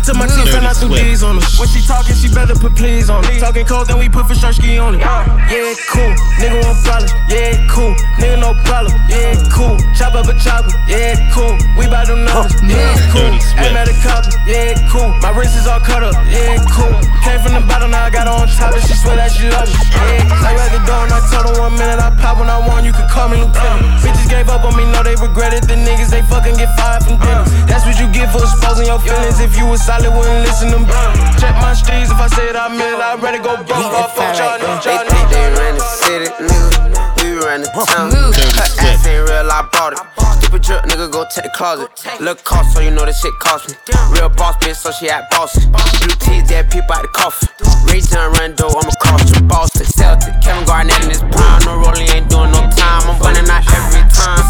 [0.05, 1.47] took my teeth and I threw D's on her.
[1.57, 3.41] When she talking, she better put please on it.
[3.41, 5.01] Talking cold, then we put for sure ski on it.
[5.01, 6.13] Yeah, cool.
[6.37, 7.09] Nigga want problem.
[7.33, 7.97] Yeah, cool.
[8.21, 8.93] Nigga no problem.
[9.09, 9.81] Yeah, cool.
[9.97, 10.69] Chop up a chopper.
[10.87, 11.57] Yeah, cool.
[11.81, 12.53] We bout them numbers.
[12.61, 13.33] Yeah, cool.
[13.57, 14.29] Aim at a copper.
[14.45, 15.09] Yeah, cool.
[15.25, 16.15] My wrist is all cut up.
[16.29, 16.93] Yeah, cool.
[17.25, 19.49] Came from the bottom, now I got her on top, and she swear that she
[19.49, 19.81] love me.
[19.89, 22.61] Yeah, like at the door, and I told her one minute I pop when I
[22.61, 22.85] want.
[22.85, 24.05] You can call me Lieutenant.
[24.05, 25.65] Bitches gave up on me, know they regret it.
[25.65, 27.49] The niggas they fucking get fired from dinner.
[27.65, 29.41] That's what you get for exposing your feelings.
[29.41, 31.15] If you was solid, wouldn't listen to them.
[31.39, 34.17] Check my streets, if I said I meant it, I'd rather go broke off.
[34.17, 37.23] Fuck y'all, They y'all, think they ran the city, nigga.
[37.23, 38.11] We ran the town.
[38.11, 40.03] Her ass ain't real, I bought it.
[40.41, 41.89] Stupid drip, nigga, go check the closet.
[42.21, 43.75] Look cost, so you know this shit cost me.
[44.11, 45.67] Real boss bitch, so she act bossy.
[45.71, 47.49] Blue teeth, dead people out the coffin.
[47.87, 49.87] Rajon Rondo, I'm across the Boston.
[49.87, 51.63] Celtic, Kevin Garnett in his prime.
[51.65, 53.07] No rolling, ain't doing no time.
[53.07, 54.43] I'm running out every time.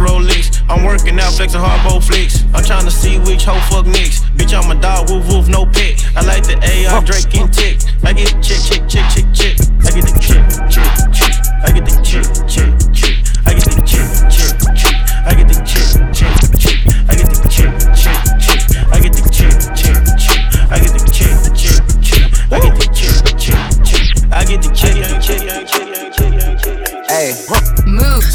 [0.00, 0.64] Rolex.
[0.68, 2.44] I'm working out, flexing hardball flicks.
[2.54, 4.24] I'm trying to see which hoe fuck next.
[4.36, 6.00] Bitch, I'm a dog, woof woof, no pet.
[6.16, 7.78] I like the AR, Drake and Tick.
[8.02, 9.56] I get chick, chick, chick, chick, chick.
[9.84, 11.34] I get the chick, chick, chick.
[11.62, 13.16] I get the chick, chick, chick.
[13.44, 13.99] I get the chick,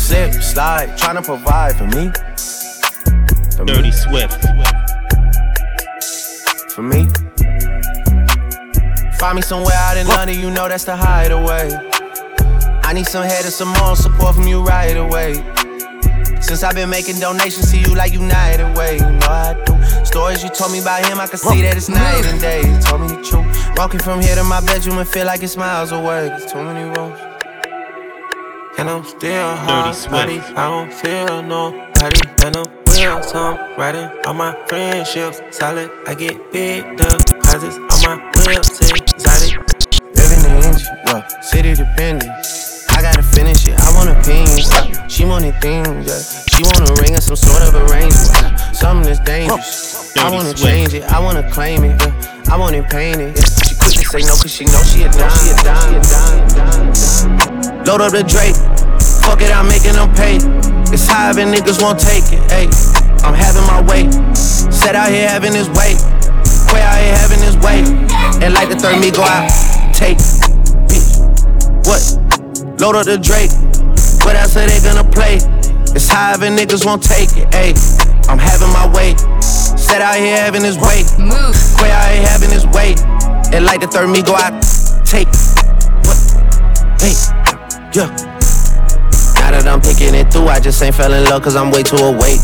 [0.06, 2.12] Slip, slide, tryna provide for me.
[3.58, 4.39] For me, Dirty Swift.
[6.70, 7.08] for me.
[9.18, 11.72] Find me somewhere out in London, you know that's the hideaway.
[12.84, 15.44] I need some head and some more support from you right away.
[16.39, 19.00] Since I've been making donations to you like United Way.
[20.04, 22.62] stories you told me about him, I can see that it's night and day.
[22.82, 23.48] Told me the truth.
[23.76, 26.28] Walking from here to my bedroom and feel like it's miles away.
[26.28, 27.25] There's too many rooms.
[28.86, 30.38] And I'm still hard, buddy.
[30.38, 32.21] I don't feel nobody.
[32.45, 35.41] And I'm real, so I'm riding all my friendships.
[35.50, 37.78] Solid, I get big deposits.
[37.78, 39.58] All my whips exotic.
[40.13, 41.28] Living in India, yeah.
[41.41, 42.30] City dependent.
[42.91, 43.74] I gotta finish it.
[43.80, 44.71] I want opinions.
[44.71, 45.08] Yeah.
[45.08, 46.06] She wanted things.
[46.06, 46.43] Yeah.
[46.54, 48.30] She want a ring or some sort of arrangement.
[48.34, 48.71] Yeah.
[48.71, 50.15] Something that's dangerous.
[50.15, 51.06] I wanna change it.
[51.06, 52.00] I wanna claim it.
[52.00, 52.54] Yeah.
[52.54, 53.36] I want it painted.
[53.36, 53.75] Yeah.
[54.15, 55.28] Say no, cause she know she a dime.
[55.43, 55.99] She a dime.
[57.84, 58.56] Load up the Drake.
[59.19, 60.39] Fuck it, I'm making them pay.
[60.95, 62.39] It's high, and niggas won't take it.
[62.47, 62.71] Ayy,
[63.28, 64.08] I'm having my way.
[64.71, 65.99] Set out here having his way.
[66.71, 67.84] Quay out here having his way.
[68.39, 69.51] And like the third me go out.
[69.91, 70.15] Take.
[70.88, 71.19] Bitch.
[71.84, 71.99] What?
[72.80, 73.51] Load up the Drake.
[74.23, 75.43] What else are they gonna play?
[75.91, 77.51] It's high, and niggas won't take it.
[77.51, 77.75] Ayy,
[78.32, 79.12] I'm having my way.
[79.43, 81.04] Set out here having his way.
[81.19, 82.95] Quay out here having his way.
[83.56, 84.52] And like the third me go out.
[85.08, 85.32] Take.
[86.04, 86.20] What?
[87.00, 87.15] Hey.
[87.96, 88.12] Yeah.
[89.39, 91.82] Now that I'm picking it through, I just ain't fell in love cause I'm way
[91.82, 92.44] too awake.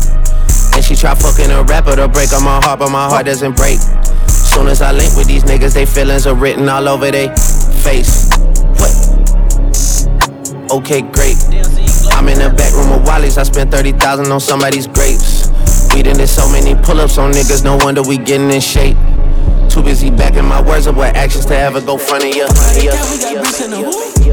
[0.72, 3.56] And she try fucking a rapper to break on my heart, but my heart doesn't
[3.56, 3.76] break.
[4.24, 7.28] Soon as I link with these niggas, they feelings are written all over they
[7.84, 8.32] face.
[8.80, 8.96] What?
[10.80, 11.36] Okay, great.
[12.16, 15.52] I'm in the back room of Wally's, I spent 30,000 on somebody's grapes.
[15.92, 18.96] We done did so many pull ups on niggas, no wonder we getting in shape.
[19.68, 22.44] Too busy backing my words up with actions to ever go front of you.
[22.76, 22.92] Yeah.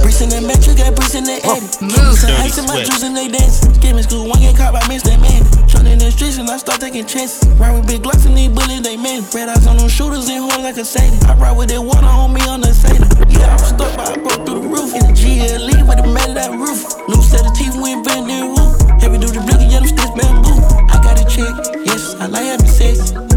[0.04, 1.82] Bricks in the metro, got bricks in the edit.
[1.82, 2.16] Move.
[2.20, 3.64] Some ice in my juice and they dance.
[3.80, 5.16] Skimming school, one get caught by Mr.
[5.20, 5.44] Man.
[5.68, 7.48] Trying in the streets and I start taking chances.
[7.56, 9.24] Ride with big glocks and these bullets they man.
[9.34, 11.16] Red eyes on them shooters and hold like a Sadie.
[11.26, 13.08] I ride with that water on me on the Sadie.
[13.32, 14.92] Yeah, I'm stuck, but I broke through the roof.
[14.92, 16.84] In the GLE with the metal that roof.
[17.08, 18.44] New set of teeth, we ain't been there.
[18.44, 18.76] Woo.
[19.00, 20.58] Heavy duty blicky, yeah, them sticks bamboo.
[20.92, 21.54] I got a chick,
[21.88, 23.29] yes, I like having sex.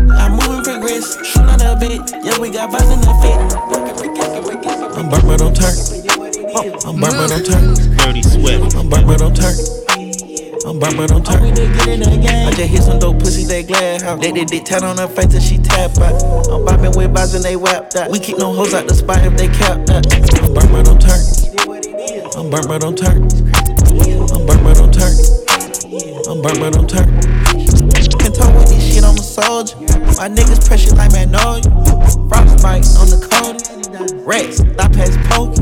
[1.02, 2.00] I move and progress, shoot out a bit.
[2.24, 3.38] Yeah, we got vibes in the fit.
[4.96, 5.74] I'm burnt, but don't turn.
[6.86, 7.74] I'm burnt, but don't turn.
[7.96, 8.76] Dirty Swift.
[8.76, 9.54] I'm burnt, but don't turn.
[10.64, 11.42] I'm burnt, but don't turn.
[11.42, 15.08] I just hit some dope pussy, they glad how they did dick tat on her
[15.08, 16.22] face till she tap out.
[16.48, 18.10] I'm bopping with bars and they whap that.
[18.10, 20.06] We keep no hoes out the spot if they cap that.
[20.42, 21.20] I'm burnt, but don't turn.
[22.38, 23.22] I'm burnt, but don't turn.
[24.30, 25.14] I'm burnt, but don't turn.
[26.30, 27.08] I'm burnt, but don't turn.
[28.32, 29.76] Can talk with this shit, I'm a soldier.
[30.16, 31.62] My niggas pressure like Magnolia.
[32.28, 33.60] Frostbite on the cold.
[34.26, 35.58] Rex, stop past poke.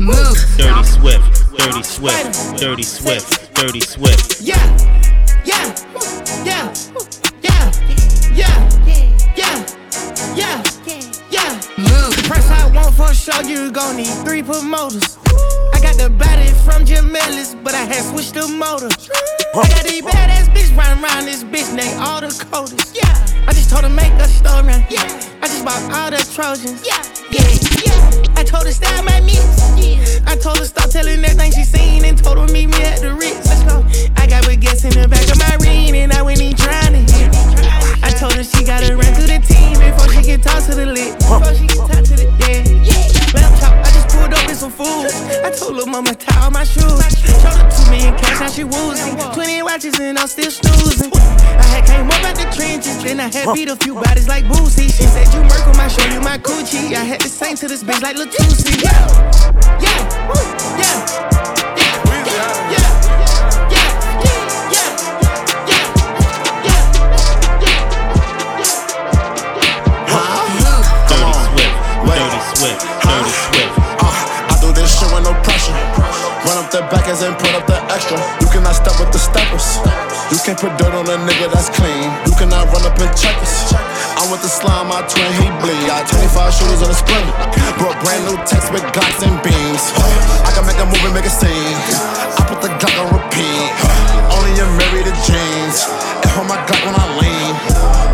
[0.00, 0.36] Move.
[0.56, 1.58] Dirty Swift.
[1.58, 2.58] Dirty Swift.
[2.58, 3.54] Dirty Swift.
[3.54, 4.40] Dirty Swift.
[4.40, 4.56] Yeah,
[5.44, 5.74] yeah,
[6.44, 6.72] yeah,
[7.42, 7.72] yeah,
[8.32, 8.64] yeah, yeah,
[10.34, 10.62] yeah,
[11.30, 11.60] yeah.
[11.76, 12.16] Move.
[12.16, 15.18] The price I want for sure, you gon' need three promoters.
[15.74, 18.88] I got the body from Jim Ellis, but I had switched the motor.
[19.54, 22.94] I got these badass bitch running around this bitch, they all the coders.
[22.94, 23.10] Yeah.
[23.46, 24.84] I just told her make a store run.
[24.88, 25.02] Yeah.
[25.42, 26.86] I just bought all the Trojans.
[26.86, 27.02] Yeah.
[27.30, 27.42] Yeah.
[27.82, 28.38] Yeah.
[28.38, 29.42] I told her style my mix.
[29.74, 30.30] Yeah.
[30.30, 33.12] I told her stop telling everything she seen and told her meet me at the
[33.12, 33.46] Ritz.
[33.46, 33.82] Let's go.
[34.16, 37.02] I got baguettes in the back of my ring and I went in trying to
[37.12, 37.30] hit.
[38.02, 40.86] I told her she gotta run through the team before she can talk to the
[40.86, 41.18] lit.
[41.18, 42.62] Before she can talk to the yeah.
[42.86, 43.21] Yeah.
[43.34, 45.08] I just pulled up in some food.
[45.44, 46.84] I told her mama tie all my shoes.
[47.42, 49.10] Showed her two million cash, now she woozy.
[49.34, 51.10] Twenty watches and I'm still snoozing.
[51.12, 54.44] I had came up out the trenches, then I had beat a few bodies like
[54.44, 54.90] Boosie.
[54.92, 56.94] She said you murk 'em, I show you my coochie.
[56.94, 58.82] I had to sing to this bitch like Latusi.
[58.82, 59.08] Yeah,
[59.80, 59.98] yeah,
[60.78, 61.41] yeah,
[76.72, 78.16] The backers and put up the extra.
[78.40, 79.76] You cannot step with the steppers.
[80.32, 82.08] You can't put dirt on a nigga that's clean.
[82.24, 83.76] You cannot run up and check us.
[84.16, 85.84] I'm with the slime, my twin, he bleed.
[85.84, 87.28] Got 25 shooters on the sprint.
[87.76, 89.84] Brought brand new text with glocks and beams.
[90.48, 91.76] I can make a move and make a scene.
[92.40, 93.68] I put the Glock on repeat.
[94.32, 95.84] Only in married to jeans.
[96.24, 97.52] And hold my Glock when I lean.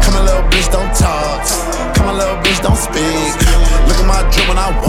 [0.02, 1.46] Come on, little bitch, don't talk.
[1.94, 3.38] Come on, little bitch, don't speak.
[3.86, 4.87] Look at my drip when I walk.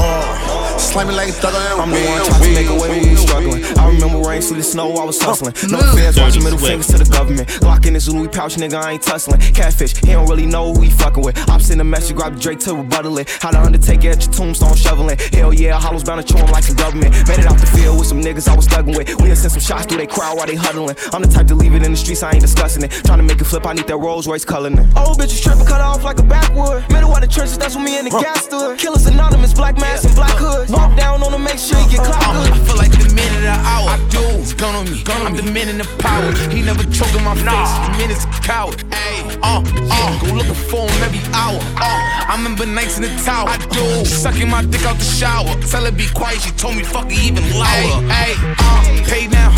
[1.00, 3.16] Slam me like thugger and I'm the one trying to make a way when we
[3.16, 3.64] struggling.
[3.80, 5.56] I remember rain, sleet, and snow, I was hustling.
[5.72, 7.48] No feds watching middle fingers to the government.
[7.64, 9.40] Glock in his Louis pouch, nigga, I ain't tussling.
[9.40, 11.38] Catfish, he don't really know who he fucking with.
[11.50, 13.30] I'm sending a message, grab the Drake to rebuttal it.
[13.40, 15.18] How the Undertaker at your tombstone shoveling.
[15.32, 17.16] Hell yeah, Hollow's bound to chew him like some government.
[17.30, 19.08] Made it out the field with some niggas I was thugging with.
[19.22, 20.98] We done sent some shots through they crowd while they huddling.
[21.14, 22.92] I'm the type to leave it in the streets, I ain't discussing it.
[23.08, 24.80] Trying to make it flip, I need that Rolls Royce coloring.
[24.98, 26.84] Old bitches tripping, cut off like a backwood.
[26.92, 28.78] Middle of the trenches, that's when me and the gas stood.
[28.78, 30.70] Killers anonymous, black mask and black hood.
[30.70, 32.26] Walk Drop down on him, make sure he get clocked.
[32.26, 33.90] I feel like the minute of the hour.
[33.90, 34.24] I do.
[34.42, 35.04] It's gun on me.
[35.04, 36.32] Gun I'm demanding the man in the power.
[36.50, 37.46] He never choking my face.
[37.46, 38.82] The minute's a coward.
[38.94, 41.60] Hey, uh, uh, go looking for him every hour.
[41.78, 43.50] Uh, I remember nights in the tower.
[43.50, 44.06] I do.
[44.06, 45.54] Sucking my dick out the shower.
[45.70, 46.42] Tell her be quiet.
[46.42, 48.08] She told me fuck it even louder.
[48.10, 49.50] Hey, uh, pay now.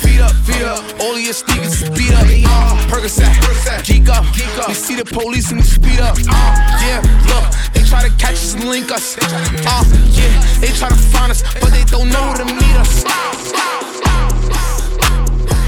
[0.00, 0.82] Feet up, feet up.
[1.00, 2.26] All of your sneakers is beat up.
[2.26, 4.24] Uh, Percocet, geek up.
[4.68, 6.16] We see the police and we speed up.
[6.18, 9.16] Uh, yeah, look, they try to catch us and link us.
[9.18, 9.84] Uh,
[10.14, 10.30] yeah,
[10.60, 13.02] they try to find us, but they don't know who to meet us.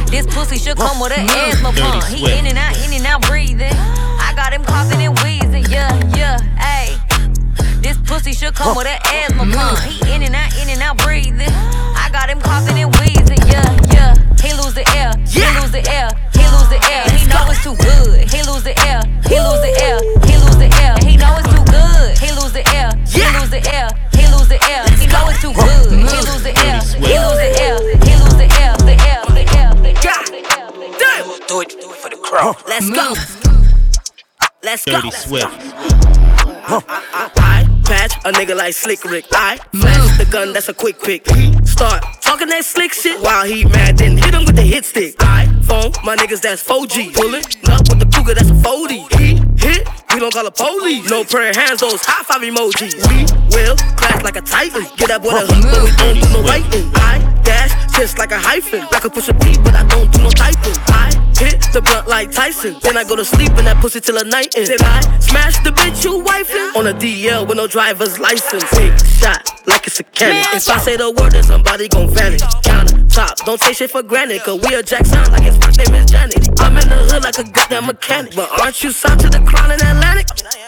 [0.06, 2.04] This pussy should come with an asthma pump.
[2.04, 3.74] He in and out, in and out breathing.
[3.74, 5.66] I got him coughing and wheezing.
[5.66, 7.82] Yeah, yeah, ayy.
[7.82, 9.80] This pussy should come with an asthma pump.
[9.80, 11.50] He in and out, in and out breathing.
[11.50, 13.42] I got him coughing and wheezing.
[13.50, 14.14] Yeah, yeah.
[14.38, 15.11] He lose the air.
[15.26, 16.11] He lose the air.
[16.38, 17.02] He lose the air.
[17.18, 18.30] He know it's too good.
[18.30, 19.02] He lose the air.
[19.26, 19.98] He lose the air.
[19.98, 20.30] He lose the air.
[25.41, 25.91] Too good.
[25.91, 26.80] He lose the air.
[27.01, 27.78] He lose the air.
[27.80, 28.76] He lose the air.
[28.76, 29.24] The air.
[29.24, 29.72] The air.
[29.80, 30.20] The air.
[31.49, 32.57] Do it for the crowd.
[32.68, 33.14] Let's go.
[33.14, 33.41] Mm.
[34.62, 34.93] Let's go.
[34.93, 35.49] Dirty Swift.
[36.72, 39.24] I patch a nigga like Slick Rick.
[39.32, 40.18] I flash mm.
[40.18, 41.26] the gun, that's a quick pick.
[41.66, 45.16] Start talking that slick shit while he mad, then hit him with the hit stick.
[45.20, 47.14] I phone my niggas, that's 4G.
[47.14, 49.20] Pulling up with the cougar, that's a 40.
[50.11, 51.08] He hit, we don't call the police.
[51.08, 52.98] No prayer hands, those high five emojis.
[53.08, 54.82] We will crash like a titan.
[54.96, 56.90] Get that boy a hook, but we don't do no writing.
[56.94, 58.82] I dash just like a hyphen.
[58.92, 60.74] I could push a P, but I don't do no typing.
[60.88, 62.76] I hit the blunt like Tyson.
[62.82, 64.70] Then I go to sleep in that pussy till the night ends.
[64.70, 68.64] Then I smash the bitch you wifing on a DL with no driver's license.
[68.76, 70.42] Big shot like it's a cannon.
[70.54, 72.42] If I say the word, then somebody gon' vanish.
[72.62, 74.42] Counter top, don't take shit for granted.
[74.42, 76.48] Cause we a Jackson like his first name is Janet.
[76.61, 78.34] I'm in the hood like a goddamn mechanic.
[78.34, 80.26] But aren't you signed to the crown in Atlantic?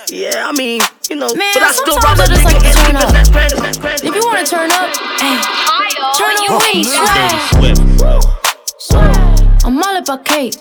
[0.08, 2.56] Yeah, I mean, you know, Man, but I still sometimes rob a I just like
[2.56, 3.08] nigga to and turn leave up.
[3.08, 4.06] it that's granted, that's granted.
[4.08, 4.90] If you wanna turn up,
[5.22, 5.36] hey,
[6.18, 6.92] turn up with me, Dirty
[8.78, 9.02] swag.
[9.64, 10.54] I'm all about cake,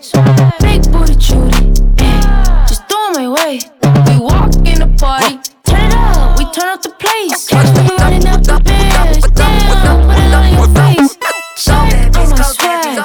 [0.61, 2.21] big booty Judy, hey,
[2.69, 3.59] just throw 'em my way.
[4.07, 7.47] We walk in the party, turn it up, we turn up the place.
[7.49, 11.17] Catch me running up the bands, damn, put it on your face.
[11.61, 12.97] So I'm my swag,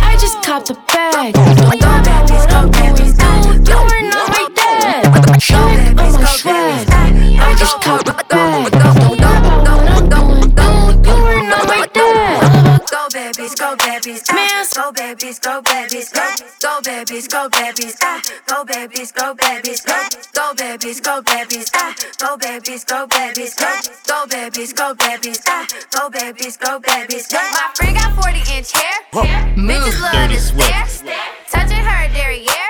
[0.00, 1.34] I just copped the bag.
[1.34, 2.70] About what I'm
[3.66, 5.42] you are not my dad.
[5.42, 8.70] So I'm my swag, I just copped the bag.
[8.70, 12.80] Don't worry about what I'm doing, dude, you are not my dad.
[12.88, 14.55] Go babies, go babies, ah.
[14.76, 16.28] Go babies, go babies, go,
[16.60, 18.20] go babies, go babies, ah.
[18.46, 21.94] go babies, go babies, go, go babies, go babies, ah.
[22.18, 23.72] go babies, go babies, go,
[24.06, 25.66] go babies, go babies, ah.
[25.90, 27.38] go babies, go babies, go.
[27.38, 28.92] My friend got 40 inch hair.
[29.56, 30.86] Bitches love Dirty to stare.
[30.86, 31.12] Swift.
[31.50, 32.68] Touching her derriere.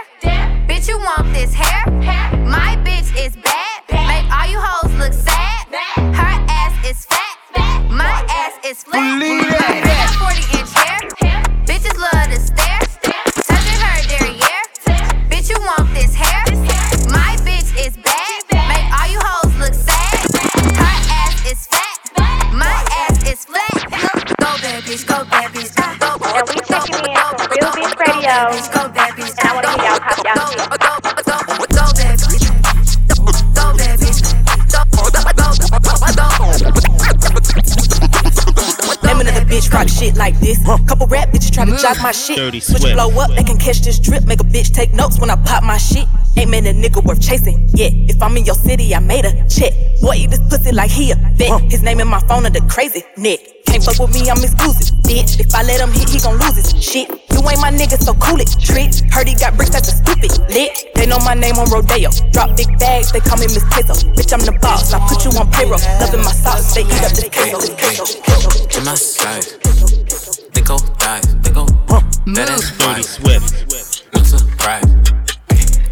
[0.68, 1.90] Bitch, you want this hair?
[2.46, 3.82] My bitch is bad.
[3.90, 5.66] Make all you hoes look sad.
[6.14, 7.36] Her ass is fat.
[7.90, 9.18] My ass is flat.
[9.18, 10.55] My friend got 40
[41.76, 42.36] rap bitches try to jock my shit.
[42.36, 42.94] Dirty Switch Swift.
[42.94, 44.24] blow up, they can catch this drip.
[44.24, 46.06] Make a bitch take notes when I pop my shit.
[46.36, 47.68] Ain't man a nigga worth chasing.
[47.74, 49.72] Yeah, if I'm in your city, I made a check.
[50.00, 51.60] Boy, eat this pussy like he a vet.
[51.70, 53.64] His name in my phone of the crazy Nick.
[53.66, 54.94] Can't fuck with me, I'm exclusive.
[55.02, 57.08] Bitch, if I let him hit, he gon' lose his shit.
[57.08, 58.48] You ain't my nigga, so cool it.
[58.60, 60.32] Tricks, heard he got bricks, that's a stupid.
[60.52, 62.10] Lit, they know my name on Rodeo.
[62.32, 63.96] Drop big bags, they call me Miss Pizzo.
[64.14, 65.80] Bitch, I'm the boss, I put you on payroll.
[66.00, 67.58] Loving my sauce, they eat up this queso.
[67.58, 68.78] this queso.
[68.78, 69.65] in my slice.
[70.66, 71.64] They go thighs, they go
[72.34, 73.00] that ass fine.
[73.00, 74.10] Swift.
[74.12, 74.82] No surprise.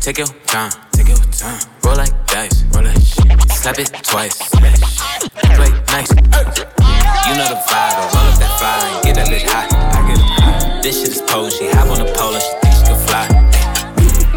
[0.03, 1.63] Take your time, take your time.
[1.85, 3.31] Roll like dice, roll like shit.
[3.55, 4.35] Slap it twice.
[4.51, 6.11] Play nice.
[6.11, 9.71] You know the vibe, I roll up that fire and get that lit hot.
[9.71, 10.83] I get hot.
[10.83, 13.31] This shit is pole, she hop on the pole and she think she can fly.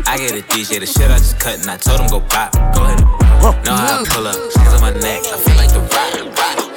[0.06, 2.54] I get a DJ, the shit I just cut and I told him go pop.
[2.78, 3.02] Go ahead.
[3.66, 6.14] Know how I pull up, hands on my neck, I feel like the rock.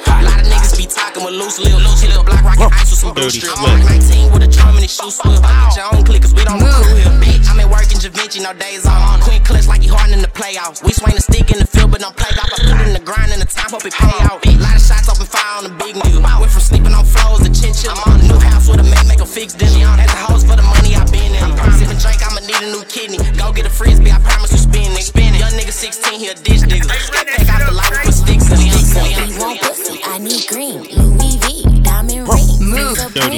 [0.93, 3.57] talking with loose lip, loose lip, black rocket ice with some blue Dirty strip.
[3.57, 5.43] I'm like 19 with a drum and his shoe swift.
[5.43, 7.47] I get your own click, cause we don't recruit here, bitch.
[7.47, 9.19] I'm at work in Da Vinci, no days on.
[9.21, 10.83] Queen clutch like he hard in the playoffs.
[10.83, 12.51] We swing the stick in the field, but don't play golf.
[12.53, 14.43] I put it in the grind and the time, hope it pay out.
[14.43, 16.19] A lot of shots open fire on the big nigga.
[16.21, 17.95] Went from sleeping on floors to chinchilla.
[17.95, 19.87] I'm on a new house with a mate, make a fix dinner.
[19.95, 21.43] At the hoes for the money I been in.
[21.77, 23.19] Sipping drink, I'ma need a new kidney.
[23.37, 25.05] Go get a frisbee, I promise you spin it.
[25.05, 25.33] Spin.
[25.35, 27.40] Young nigga 16, he a ditch nigga.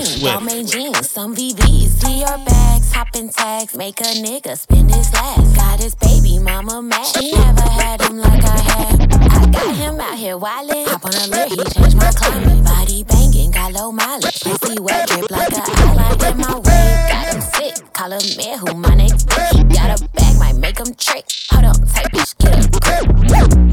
[0.01, 0.05] Clean.
[0.23, 1.89] Balmain jeans, some VVs.
[2.01, 3.75] See your bags, hopping tags.
[3.75, 5.55] Make a nigga spend his last.
[5.55, 7.05] Got his baby mama mad.
[7.05, 9.13] She never had him like I had.
[9.13, 10.87] I got him out here wildin'.
[10.87, 12.63] Hop on a lure, he changed my climate.
[12.63, 14.41] Body banging, got low mileage.
[14.41, 17.09] Pussy wet, drip like a eyeliner in my wig.
[17.11, 19.73] Got him sick, call him man who my bitch.
[19.73, 21.25] Got a bag, might make him trick.
[21.51, 23.72] Hold on, tight bitch, get a grip.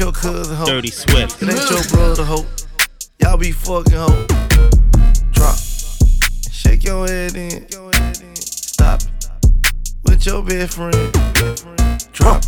[0.00, 0.64] Ain't your cousin, ho.
[0.64, 1.40] Dirty Swift.
[1.40, 2.46] That ain't your brother, ho.
[3.20, 4.26] Y'all be fucking, ho.
[5.32, 5.56] Drop.
[6.52, 7.66] Shake your head in.
[8.36, 9.30] Stop it.
[10.04, 10.92] With your best friend.
[12.12, 12.42] Drop.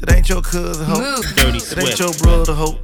[0.00, 1.22] That ain't your cousin, ho.
[1.36, 1.76] Dirty sweat.
[1.76, 2.78] That ain't your brother, ho.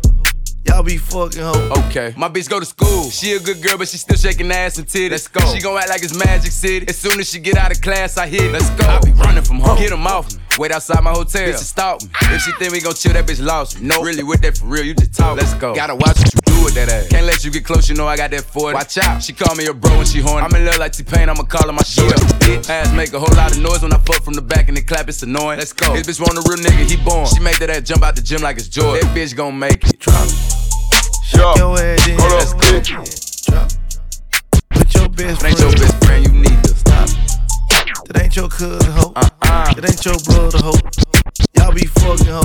[0.67, 1.85] Y'all be fucking, ho.
[1.89, 2.15] Okay.
[2.17, 3.11] My bitch go to school.
[3.11, 5.11] She a good girl, but she still shaking ass and titties.
[5.11, 5.41] Let's go.
[5.53, 6.87] She gon' act like it's Magic City.
[6.89, 8.43] As soon as she get out of class, I hit.
[8.43, 8.53] it.
[8.53, 8.87] Let's go.
[8.87, 9.77] I be running from home.
[9.79, 10.44] Get 'em off me.
[10.59, 11.49] Wait outside my hotel.
[11.49, 12.09] Bitch, stalk me.
[12.31, 13.89] If she think we gon' chill, that bitch lost me.
[13.89, 14.85] No, really with that for real.
[14.85, 15.37] You just talk.
[15.37, 15.75] Let's go.
[15.75, 17.09] Gotta watch what you do with that ass.
[17.09, 17.89] Can't let you get close.
[17.89, 18.75] You know I got that 40.
[18.75, 19.23] Watch out.
[19.23, 20.47] She call me a bro when she horny.
[20.47, 21.29] I'm in love like T-Pain.
[21.29, 22.13] I'ma call her my shit.
[22.39, 22.71] Bitch.
[22.71, 24.83] Ass make a whole lot of noise when I fuck from the back and the
[24.83, 25.09] clap.
[25.09, 25.59] It's annoying.
[25.59, 25.93] Let's go.
[25.93, 26.89] This bitch want a real nigga.
[26.89, 27.27] He born.
[27.27, 29.01] She make that ass jump out the gym like it's joy.
[29.01, 29.99] That bitch gon' make it.
[29.99, 30.29] Drop.
[31.25, 32.19] Shake your head in.
[32.19, 32.69] Hold Let's up, go.
[32.69, 33.45] bitch.
[33.51, 33.69] Drop.
[34.79, 35.55] With your best friend.
[35.55, 36.27] ain't your best friend.
[36.27, 37.24] You need to Stop.
[38.07, 39.13] That ain't your cousin, ho.
[39.17, 39.73] Uh-uh.
[39.75, 40.77] That ain't your brother, ho.
[41.57, 42.45] Y'all be fucking, ho.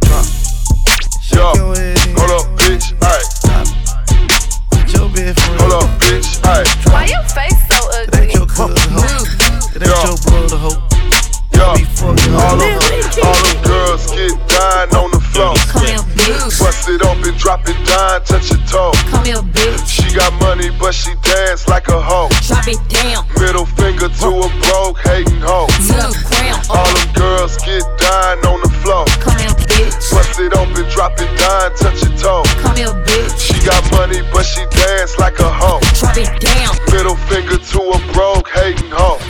[0.00, 0.24] Drop.
[1.20, 2.16] Shake your head in.
[2.16, 2.96] Hold up, bitch.
[3.04, 3.28] Alright.
[3.28, 3.68] Stop.
[4.72, 5.60] With your best friend.
[5.60, 6.40] Hold up, bitch.
[6.40, 6.64] Alright.
[6.88, 8.08] Why your face so ugly?
[8.08, 9.04] That ain't your cousin, ho.
[9.76, 10.72] That ain't your brother, ho.
[11.52, 12.40] Y'all be fucking, ho.
[12.40, 15.19] All them, all them girls get dying on the
[16.58, 18.90] Bust it and drop it down, touch your toe.
[19.06, 19.86] Come here, bitch.
[19.86, 22.28] She got money, but she dance like a hoe.
[22.42, 25.68] Drop it down Middle finger to a broke, hating hoe.
[25.70, 26.66] to the ground.
[26.68, 29.06] All them girls get dying on the floor.
[29.22, 30.10] Come here, bitch.
[30.10, 32.42] Bust it and drop it down, touch your toe.
[32.62, 33.38] Come here, bitch.
[33.38, 35.80] She got money, but she dance like a hoe.
[35.94, 39.22] Drop it down Middle finger to a broke, hating hoe.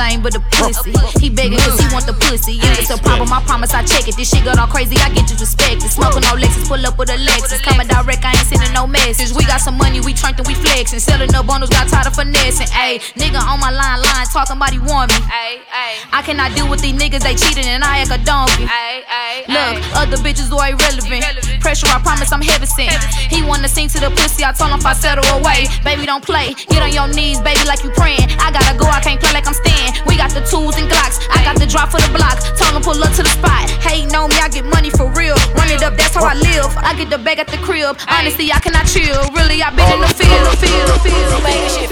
[0.00, 0.20] To the ground.
[0.20, 0.92] I'm everything but a pussy.
[1.20, 2.54] He begging cause he want the pussy.
[2.54, 4.16] Yeah, it's a problem, I promise I check it.
[4.16, 5.88] This shit got all crazy, I get you respected.
[5.90, 7.62] Smoking no Lexus, pull up with a Lexus.
[7.62, 9.34] Coming direct, I ain't sending no message.
[9.36, 11.00] We got some money, we turned and we flexing.
[11.00, 12.68] Selling the bundles, got tired of finessing.
[12.72, 15.18] Ayy, nigga on my line, line, talking about he want me.
[15.28, 15.94] Ayy, ayy.
[16.12, 18.66] I cannot deal with these niggas, they cheating and I act a donkey.
[18.66, 19.48] Ayy, ayy.
[19.48, 21.24] Look, other bitches are irrelevant.
[21.60, 22.92] Pressure, I promise I'm heavy sent.
[23.30, 25.66] He wanna sing to the pussy, I told him if I settle away.
[25.84, 26.54] Baby, don't play.
[26.68, 28.28] Get on your knees, baby, like you praying.
[28.40, 29.89] I gotta go, I can't play like I'm staying.
[30.06, 31.20] We got the tools and glocks.
[31.30, 32.38] I got the drop for the block.
[32.56, 33.68] Told him pull up to the spot.
[33.82, 35.36] Hating on me, I get money for real.
[35.54, 36.72] Run it up, that's how I live.
[36.78, 37.98] I get the bag at the crib.
[38.08, 39.20] Honestly, I cannot chill.
[39.32, 41.42] Really, I been in the field, field, field.
[41.70, 41.90] Shit,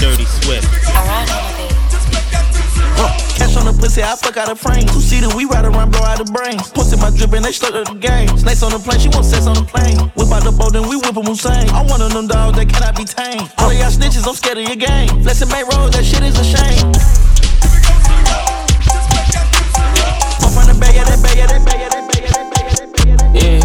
[0.00, 1.55] Dirty Swift.
[3.36, 4.86] Cash on the pussy, I fuck out of frame.
[4.86, 6.58] Two seater, we ride around, blow out the brain.
[6.74, 8.28] Pussy my drippin', they stuck to the game.
[8.38, 9.98] Snakes on the plane, she want sex on the plane.
[10.16, 11.68] Whip out the boat, then we whip 'em Hussein.
[11.70, 13.50] I'm one of them dogs that cannot be tamed.
[13.58, 15.08] All of y'all snitches, I'm scared of your game.
[15.22, 16.92] Flexin' bank road, that shit is a shame.
[20.86, 22.40] Yeah, yeah, yeah, yeah, yeah,
[23.34, 23.36] yeah.
[23.36, 23.60] Yeah.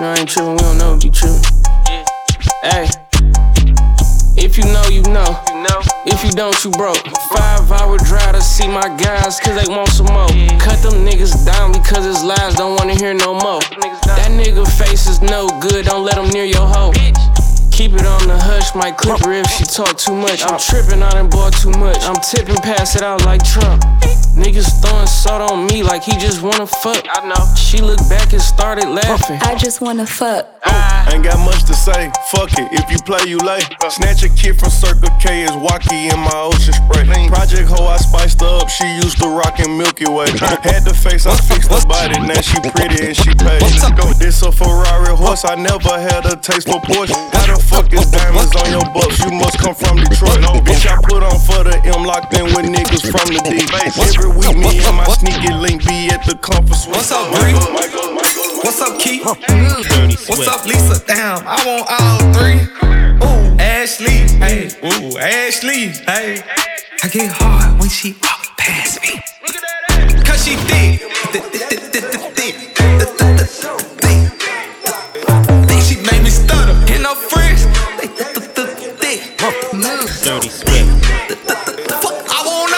[0.00, 1.42] Know I ain't tripping, we don't know if you tripping.
[2.62, 3.01] Hey.
[4.52, 5.40] If you know, you know.
[6.04, 7.00] If you don't, you broke.
[7.32, 10.28] Five hour drive to see my guys, cause they want some more.
[10.60, 13.60] Cut them niggas down because his lies don't wanna hear no more.
[14.04, 16.92] That nigga face is no good, don't let him near your hoe.
[17.72, 20.44] Keep it on the hush, might clip her if she talk too much.
[20.44, 22.04] I'm tripping, I done bought too much.
[22.04, 23.80] I'm tipping, pass it out like Trump.
[24.36, 27.06] Niggas throwing salt on me like he just wanna fuck.
[27.08, 27.54] I know.
[27.56, 29.38] She looked back and started laughing.
[29.40, 30.46] I just wanna fuck.
[31.12, 33.60] Ain't got much to say, fuck it, if you play, you lay.
[33.92, 37.04] Snatch a kid from Circle K is Wacky in my ocean spray.
[37.28, 40.32] Project hoe, I spiced her up, she used to rockin' Milky Way.
[40.64, 43.60] Had the face, I fixed the body, now she pretty and she paid.
[44.16, 47.12] This a Ferrari horse, I never had a taste for Porsche.
[47.36, 49.20] How the fuck is diamonds on your bucks?
[49.20, 50.40] You must come from Detroit.
[50.64, 53.68] Bitch, I put on for the M, locked in with niggas from the D.
[54.00, 56.86] Every week, me and my sneaky link be at the conference.
[56.88, 57.52] What's up, Bree?
[58.62, 59.26] What's up, Keith?
[59.26, 61.01] What's up, Lisa?
[61.06, 62.60] Damn, I want all three.
[63.22, 66.42] Ooh, Ashley, hey, ooh, Ashley, hey.
[67.02, 69.20] I get hard when she walk past me.
[69.44, 70.22] Look at that ass.
[70.22, 71.00] Cause she thick.
[75.66, 76.72] Think she made me stutter.
[76.92, 77.64] And her friends,
[78.00, 78.32] they thick.
[80.22, 80.86] Dirty Swift.
[82.30, 82.72] I want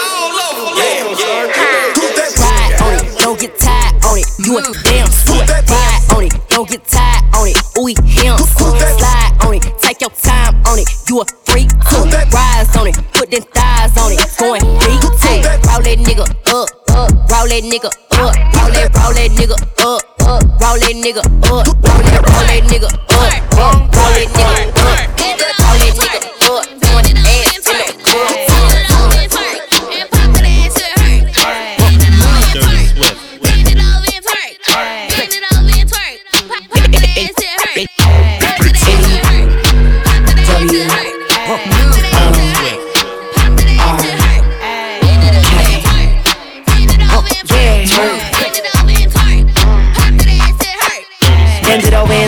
[10.67, 10.89] on it.
[11.07, 12.03] You a freak too.
[12.33, 14.19] Rise on it, put them thighs on it.
[14.37, 15.39] Going deep too.
[15.69, 17.09] Roll that nigga up, up.
[17.29, 18.35] Roll that nigga up.
[18.55, 20.43] Roll that, roll that nigga up, up.
[20.61, 21.31] Roll that nigga up.
[21.49, 23.75] Roll that, roll that nigga up, up.
[23.95, 25.44] Roll that nigga up.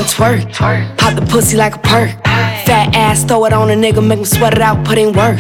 [0.07, 0.97] Twerk.
[0.97, 2.09] Pop the pussy like a perk.
[2.65, 5.37] Fat ass, throw it on a nigga, make him sweat it out, put in work.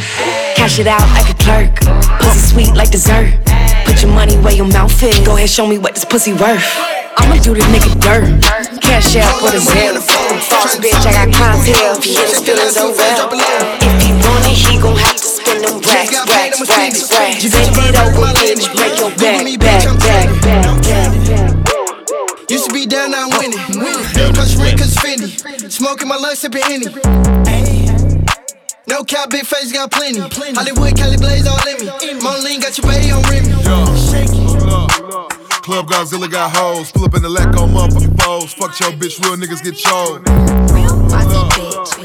[0.55, 1.73] Cash it out like a clerk.
[2.21, 3.33] Pussy sweet like dessert.
[3.85, 5.19] Put your money where your mouth is.
[5.25, 6.65] Go ahead, show me what this pussy worth.
[7.17, 8.29] I'ma do this nigga dirt.
[8.81, 9.99] Cash out for the zero.
[9.99, 11.99] False bitch, I got clientele.
[12.01, 13.01] He hit his feelings oh over.
[13.81, 17.43] If he want it, he gon' have to spend them racks, racks, racks, racks.
[17.49, 21.66] Bend it over, bitch, break your back, back, back, back, back.
[22.49, 23.59] Used to be down, now I'm winning.
[23.75, 25.69] No cause rent, cause Fendi.
[25.69, 26.85] Smoking my lungs, sipping Henny.
[28.87, 30.19] No cap, big face, got plenty.
[30.55, 31.91] Hollywood, Cali Blaze, all in me.
[32.23, 33.51] Moline got your bay on Remy.
[35.61, 36.89] Club Godzilla got hoes.
[36.93, 38.53] Pull up in the lack on motherfucking foes.
[38.53, 40.21] Fuck your bitch, real niggas get chose.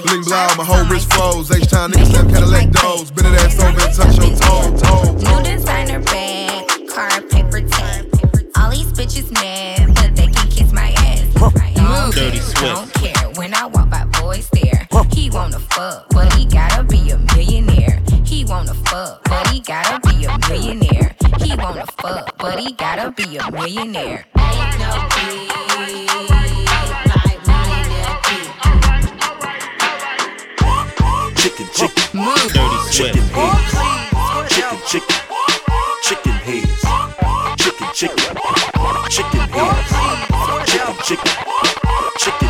[0.02, 1.52] Bling blah, my whole wrist froze.
[1.52, 3.12] H time niggas slam Cadillac doors.
[3.12, 5.12] Bend that ass over and touch your toe, toe.
[5.14, 8.08] New designer bag, car paper tag.
[8.56, 9.81] All these bitches mad,
[11.50, 12.60] my Dirty care, Swift.
[12.60, 14.86] Don't care when I walk by, boys there.
[15.12, 18.00] He wanna fuck, but he gotta be a millionaire.
[18.24, 21.14] He wanna fuck, but he gotta be a millionaire.
[21.40, 24.24] He wanna fuck, but he gotta be a millionaire.
[24.36, 25.08] Ain't no
[31.36, 33.14] Chicken, chicken, Dirty Swift.
[33.14, 33.72] chicken heads.
[34.54, 35.16] Chicken, chicken,
[36.02, 36.82] chicken heads.
[37.58, 38.36] Chicken, chicken,
[39.10, 40.31] chicken heads.
[40.72, 41.32] Chicken, chicken,
[42.16, 42.41] chicken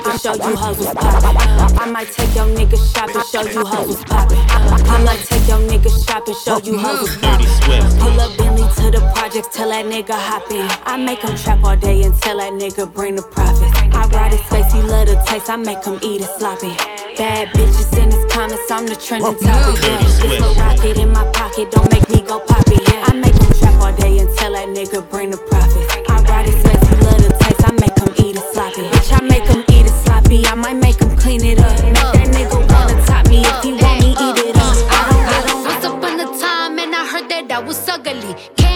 [0.00, 1.78] nigga shopping, show you hoes what's poppin'.
[1.78, 4.38] I might take your nigga shopping, show you hoes what's poppin'.
[4.48, 7.98] I might take your nigga shopping, show you hoes what's Dirty Swift.
[8.00, 10.66] Pull up Bentley to the projects, tell that nigga hop in.
[10.84, 13.72] I make him trap all day and tell that nigga bring the profits.
[13.94, 16.74] I ride his face, he love the taste, I make him eat it sloppy.
[17.16, 19.80] Bad bitches in his comments, I'm the trending topic.
[19.80, 20.40] Dirty This Swift.
[20.40, 22.78] little rocket in my pocket, don't make me go poppy.
[23.04, 25.92] I make him trap all day and tell that nigga bring the profits.
[26.08, 28.82] I ride his face, he love the taste, I make him eat it sloppy.
[28.88, 29.44] Bitch, I make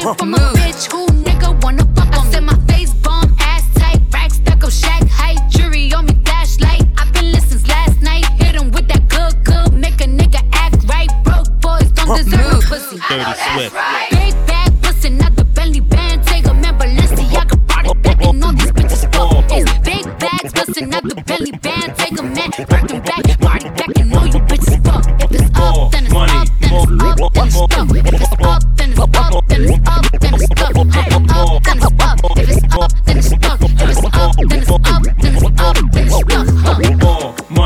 [0.04, 2.28] Came If I'm a bitch, who nigga wanna fuck on me?
[2.28, 6.12] I said my face bomb, ass tight, racks stuck up shack height, jury on me
[6.26, 6.82] flashlight.
[6.98, 10.42] I've been listening last night, Hit hit 'em with that good, good, make a nigga
[10.52, 11.08] act right.
[11.24, 12.98] Broke boys don't deserve a pussy.
[13.08, 13.74] Dirty oh, Swift.
[14.10, 16.22] Big bag pussy, not the belly band.
[16.26, 19.50] Take a man, Balenciaga brought it back and all these bitches fuck.
[19.56, 21.96] It's big bags pussy, not the belly band.
[21.96, 24.13] Take a man, bring them back, party back and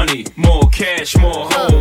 [0.09, 1.78] money, more cash, more hoes.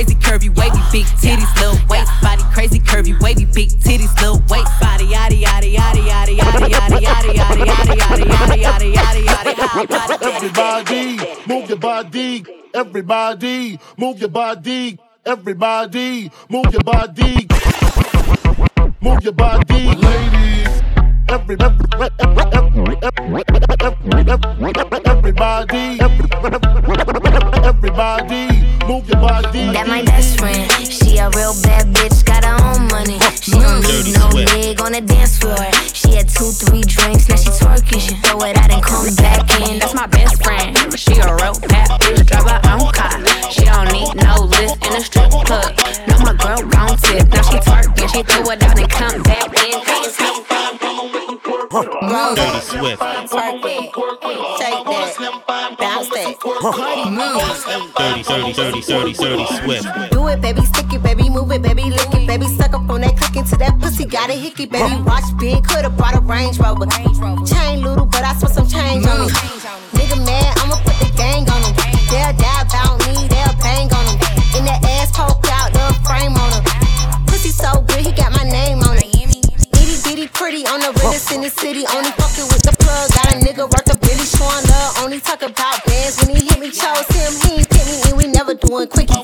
[0.00, 4.72] crazy curvy wavy big titties little waist Body crazy curvy wavy big titties little waist
[4.80, 10.22] Body yada yada yada yada yada yada yada yada yada yada yada yada yada yada
[10.22, 12.44] Everybody, move your body.
[12.72, 14.98] Everybody, move your body.
[15.26, 17.46] Everybody, move your body.
[19.02, 20.82] Move your body, ladies.
[21.28, 23.36] Every, every, every, every,
[25.04, 26.40] everybody, everybody,
[26.88, 28.29] move your body.
[29.20, 30.64] That my best friend.
[30.88, 33.20] She a real bad bitch, got her own money.
[33.44, 35.60] She don't need no leg on the dance floor.
[35.92, 38.00] She had two, three drinks, now she twerking.
[38.00, 39.78] She throw it out and come back in.
[39.78, 40.72] That's my best friend.
[40.98, 43.20] She a real bad bitch, drive her own car.
[43.52, 45.76] She don't need no lift in a strip club.
[46.08, 47.28] No, my girl gon' tip.
[47.28, 49.84] Now she twerking, she throw it out and come back in.
[51.70, 53.02] Dirty Swift.
[54.58, 55.49] Take that,
[56.40, 57.80] bounce that.
[57.96, 60.10] Dirty, dirty, dirty, dirty, dirty Swift.
[60.10, 63.00] Do it, baby, stick it, baby, move it, baby, lick it, baby, suck up on
[63.02, 66.58] that click into that pussy, got a hickey, baby, watch big, coulda brought a Range
[66.58, 66.86] Rover.
[67.44, 69.32] Chain little, but I spent some change on it.
[69.32, 70.00] Mm.
[70.00, 71.74] Nigga mad, I'ma put the gang on him.
[72.08, 74.18] They'll die about me, they'll bang on him.
[74.56, 76.64] In that ass poke out the frame on him.
[77.26, 79.12] Pussy so good, he got my name on it.
[79.12, 81.84] Itty bitty pretty on the realest in the city.
[81.92, 83.10] Only fucking with the plug.
[83.12, 83.89] Got a nigga worth
[85.10, 86.70] Only talk about bands when he hit me.
[86.70, 89.19] Chose him, he ain't pick me, and we never doing quickie.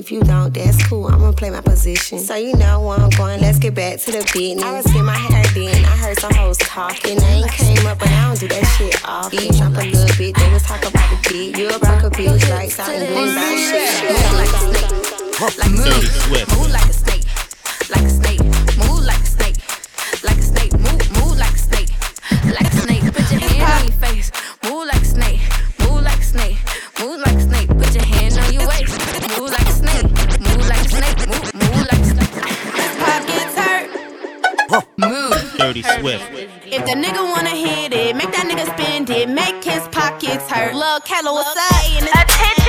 [0.00, 1.08] If you don't, that's cool.
[1.08, 2.20] I'ma play my position.
[2.20, 3.38] So you know where I'm going.
[3.42, 4.64] Let's get back to the business.
[4.64, 5.84] I was getting my hair done.
[5.84, 7.20] I heard some hoes talking.
[7.20, 9.30] I ain't came up, but I don't do that shit off.
[9.30, 10.34] You jump a little bit.
[10.34, 11.58] They was talking about the dick.
[11.58, 14.16] You a broke a bitch like something good about shit.
[14.40, 16.48] like a snake.
[16.48, 17.19] Move like a snake, like
[36.00, 36.24] Swift.
[36.66, 40.74] If the nigga wanna hit it, make that nigga spend it, make his pockets hurt.
[40.74, 42.59] Lil' Kello, what's up?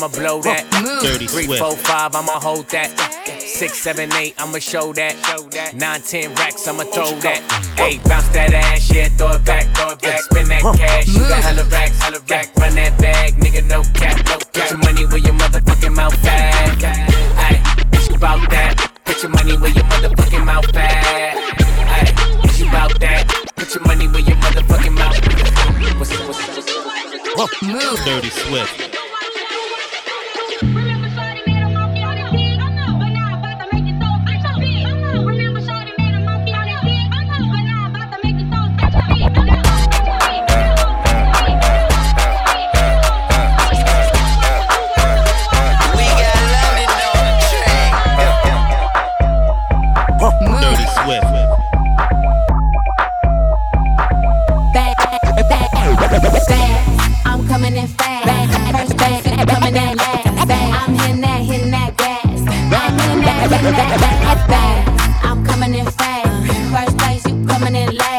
[0.00, 0.64] I'ma blow that.
[1.04, 1.60] Dirty Three, Swift.
[1.60, 2.88] four, five, I'ma hold that.
[3.36, 5.12] Six, seven, eight, I'ma show that.
[5.76, 7.44] Nine, ten racks, I'ma throw that.
[7.76, 10.22] Eight, bounce that ass, yeah, throw it back, throw it back.
[10.22, 12.48] Spin that cash, you got hella racks, hella rack.
[12.56, 14.52] Run that bag, nigga, no cap, no cap.
[14.56, 16.80] Put your money where your motherfucking mouth at.
[17.36, 17.60] Ay,
[17.92, 18.90] it's about that.
[19.04, 21.36] Put your money where your motherfucking mouth at.
[21.36, 22.08] Ay,
[22.48, 23.28] it's about that.
[23.54, 25.20] Put your money where your motherfucking mouth.
[27.36, 28.89] What's, what's, what's,
[50.20, 51.24] Dirty Swift.
[57.24, 58.28] I'm coming in fast.
[59.48, 60.26] Coming in last.
[60.26, 61.94] I'm hitting that, hitting that.
[62.68, 65.20] I'm that, that.
[65.24, 66.28] I'm coming in fast.
[66.70, 68.09] First place, you coming in last.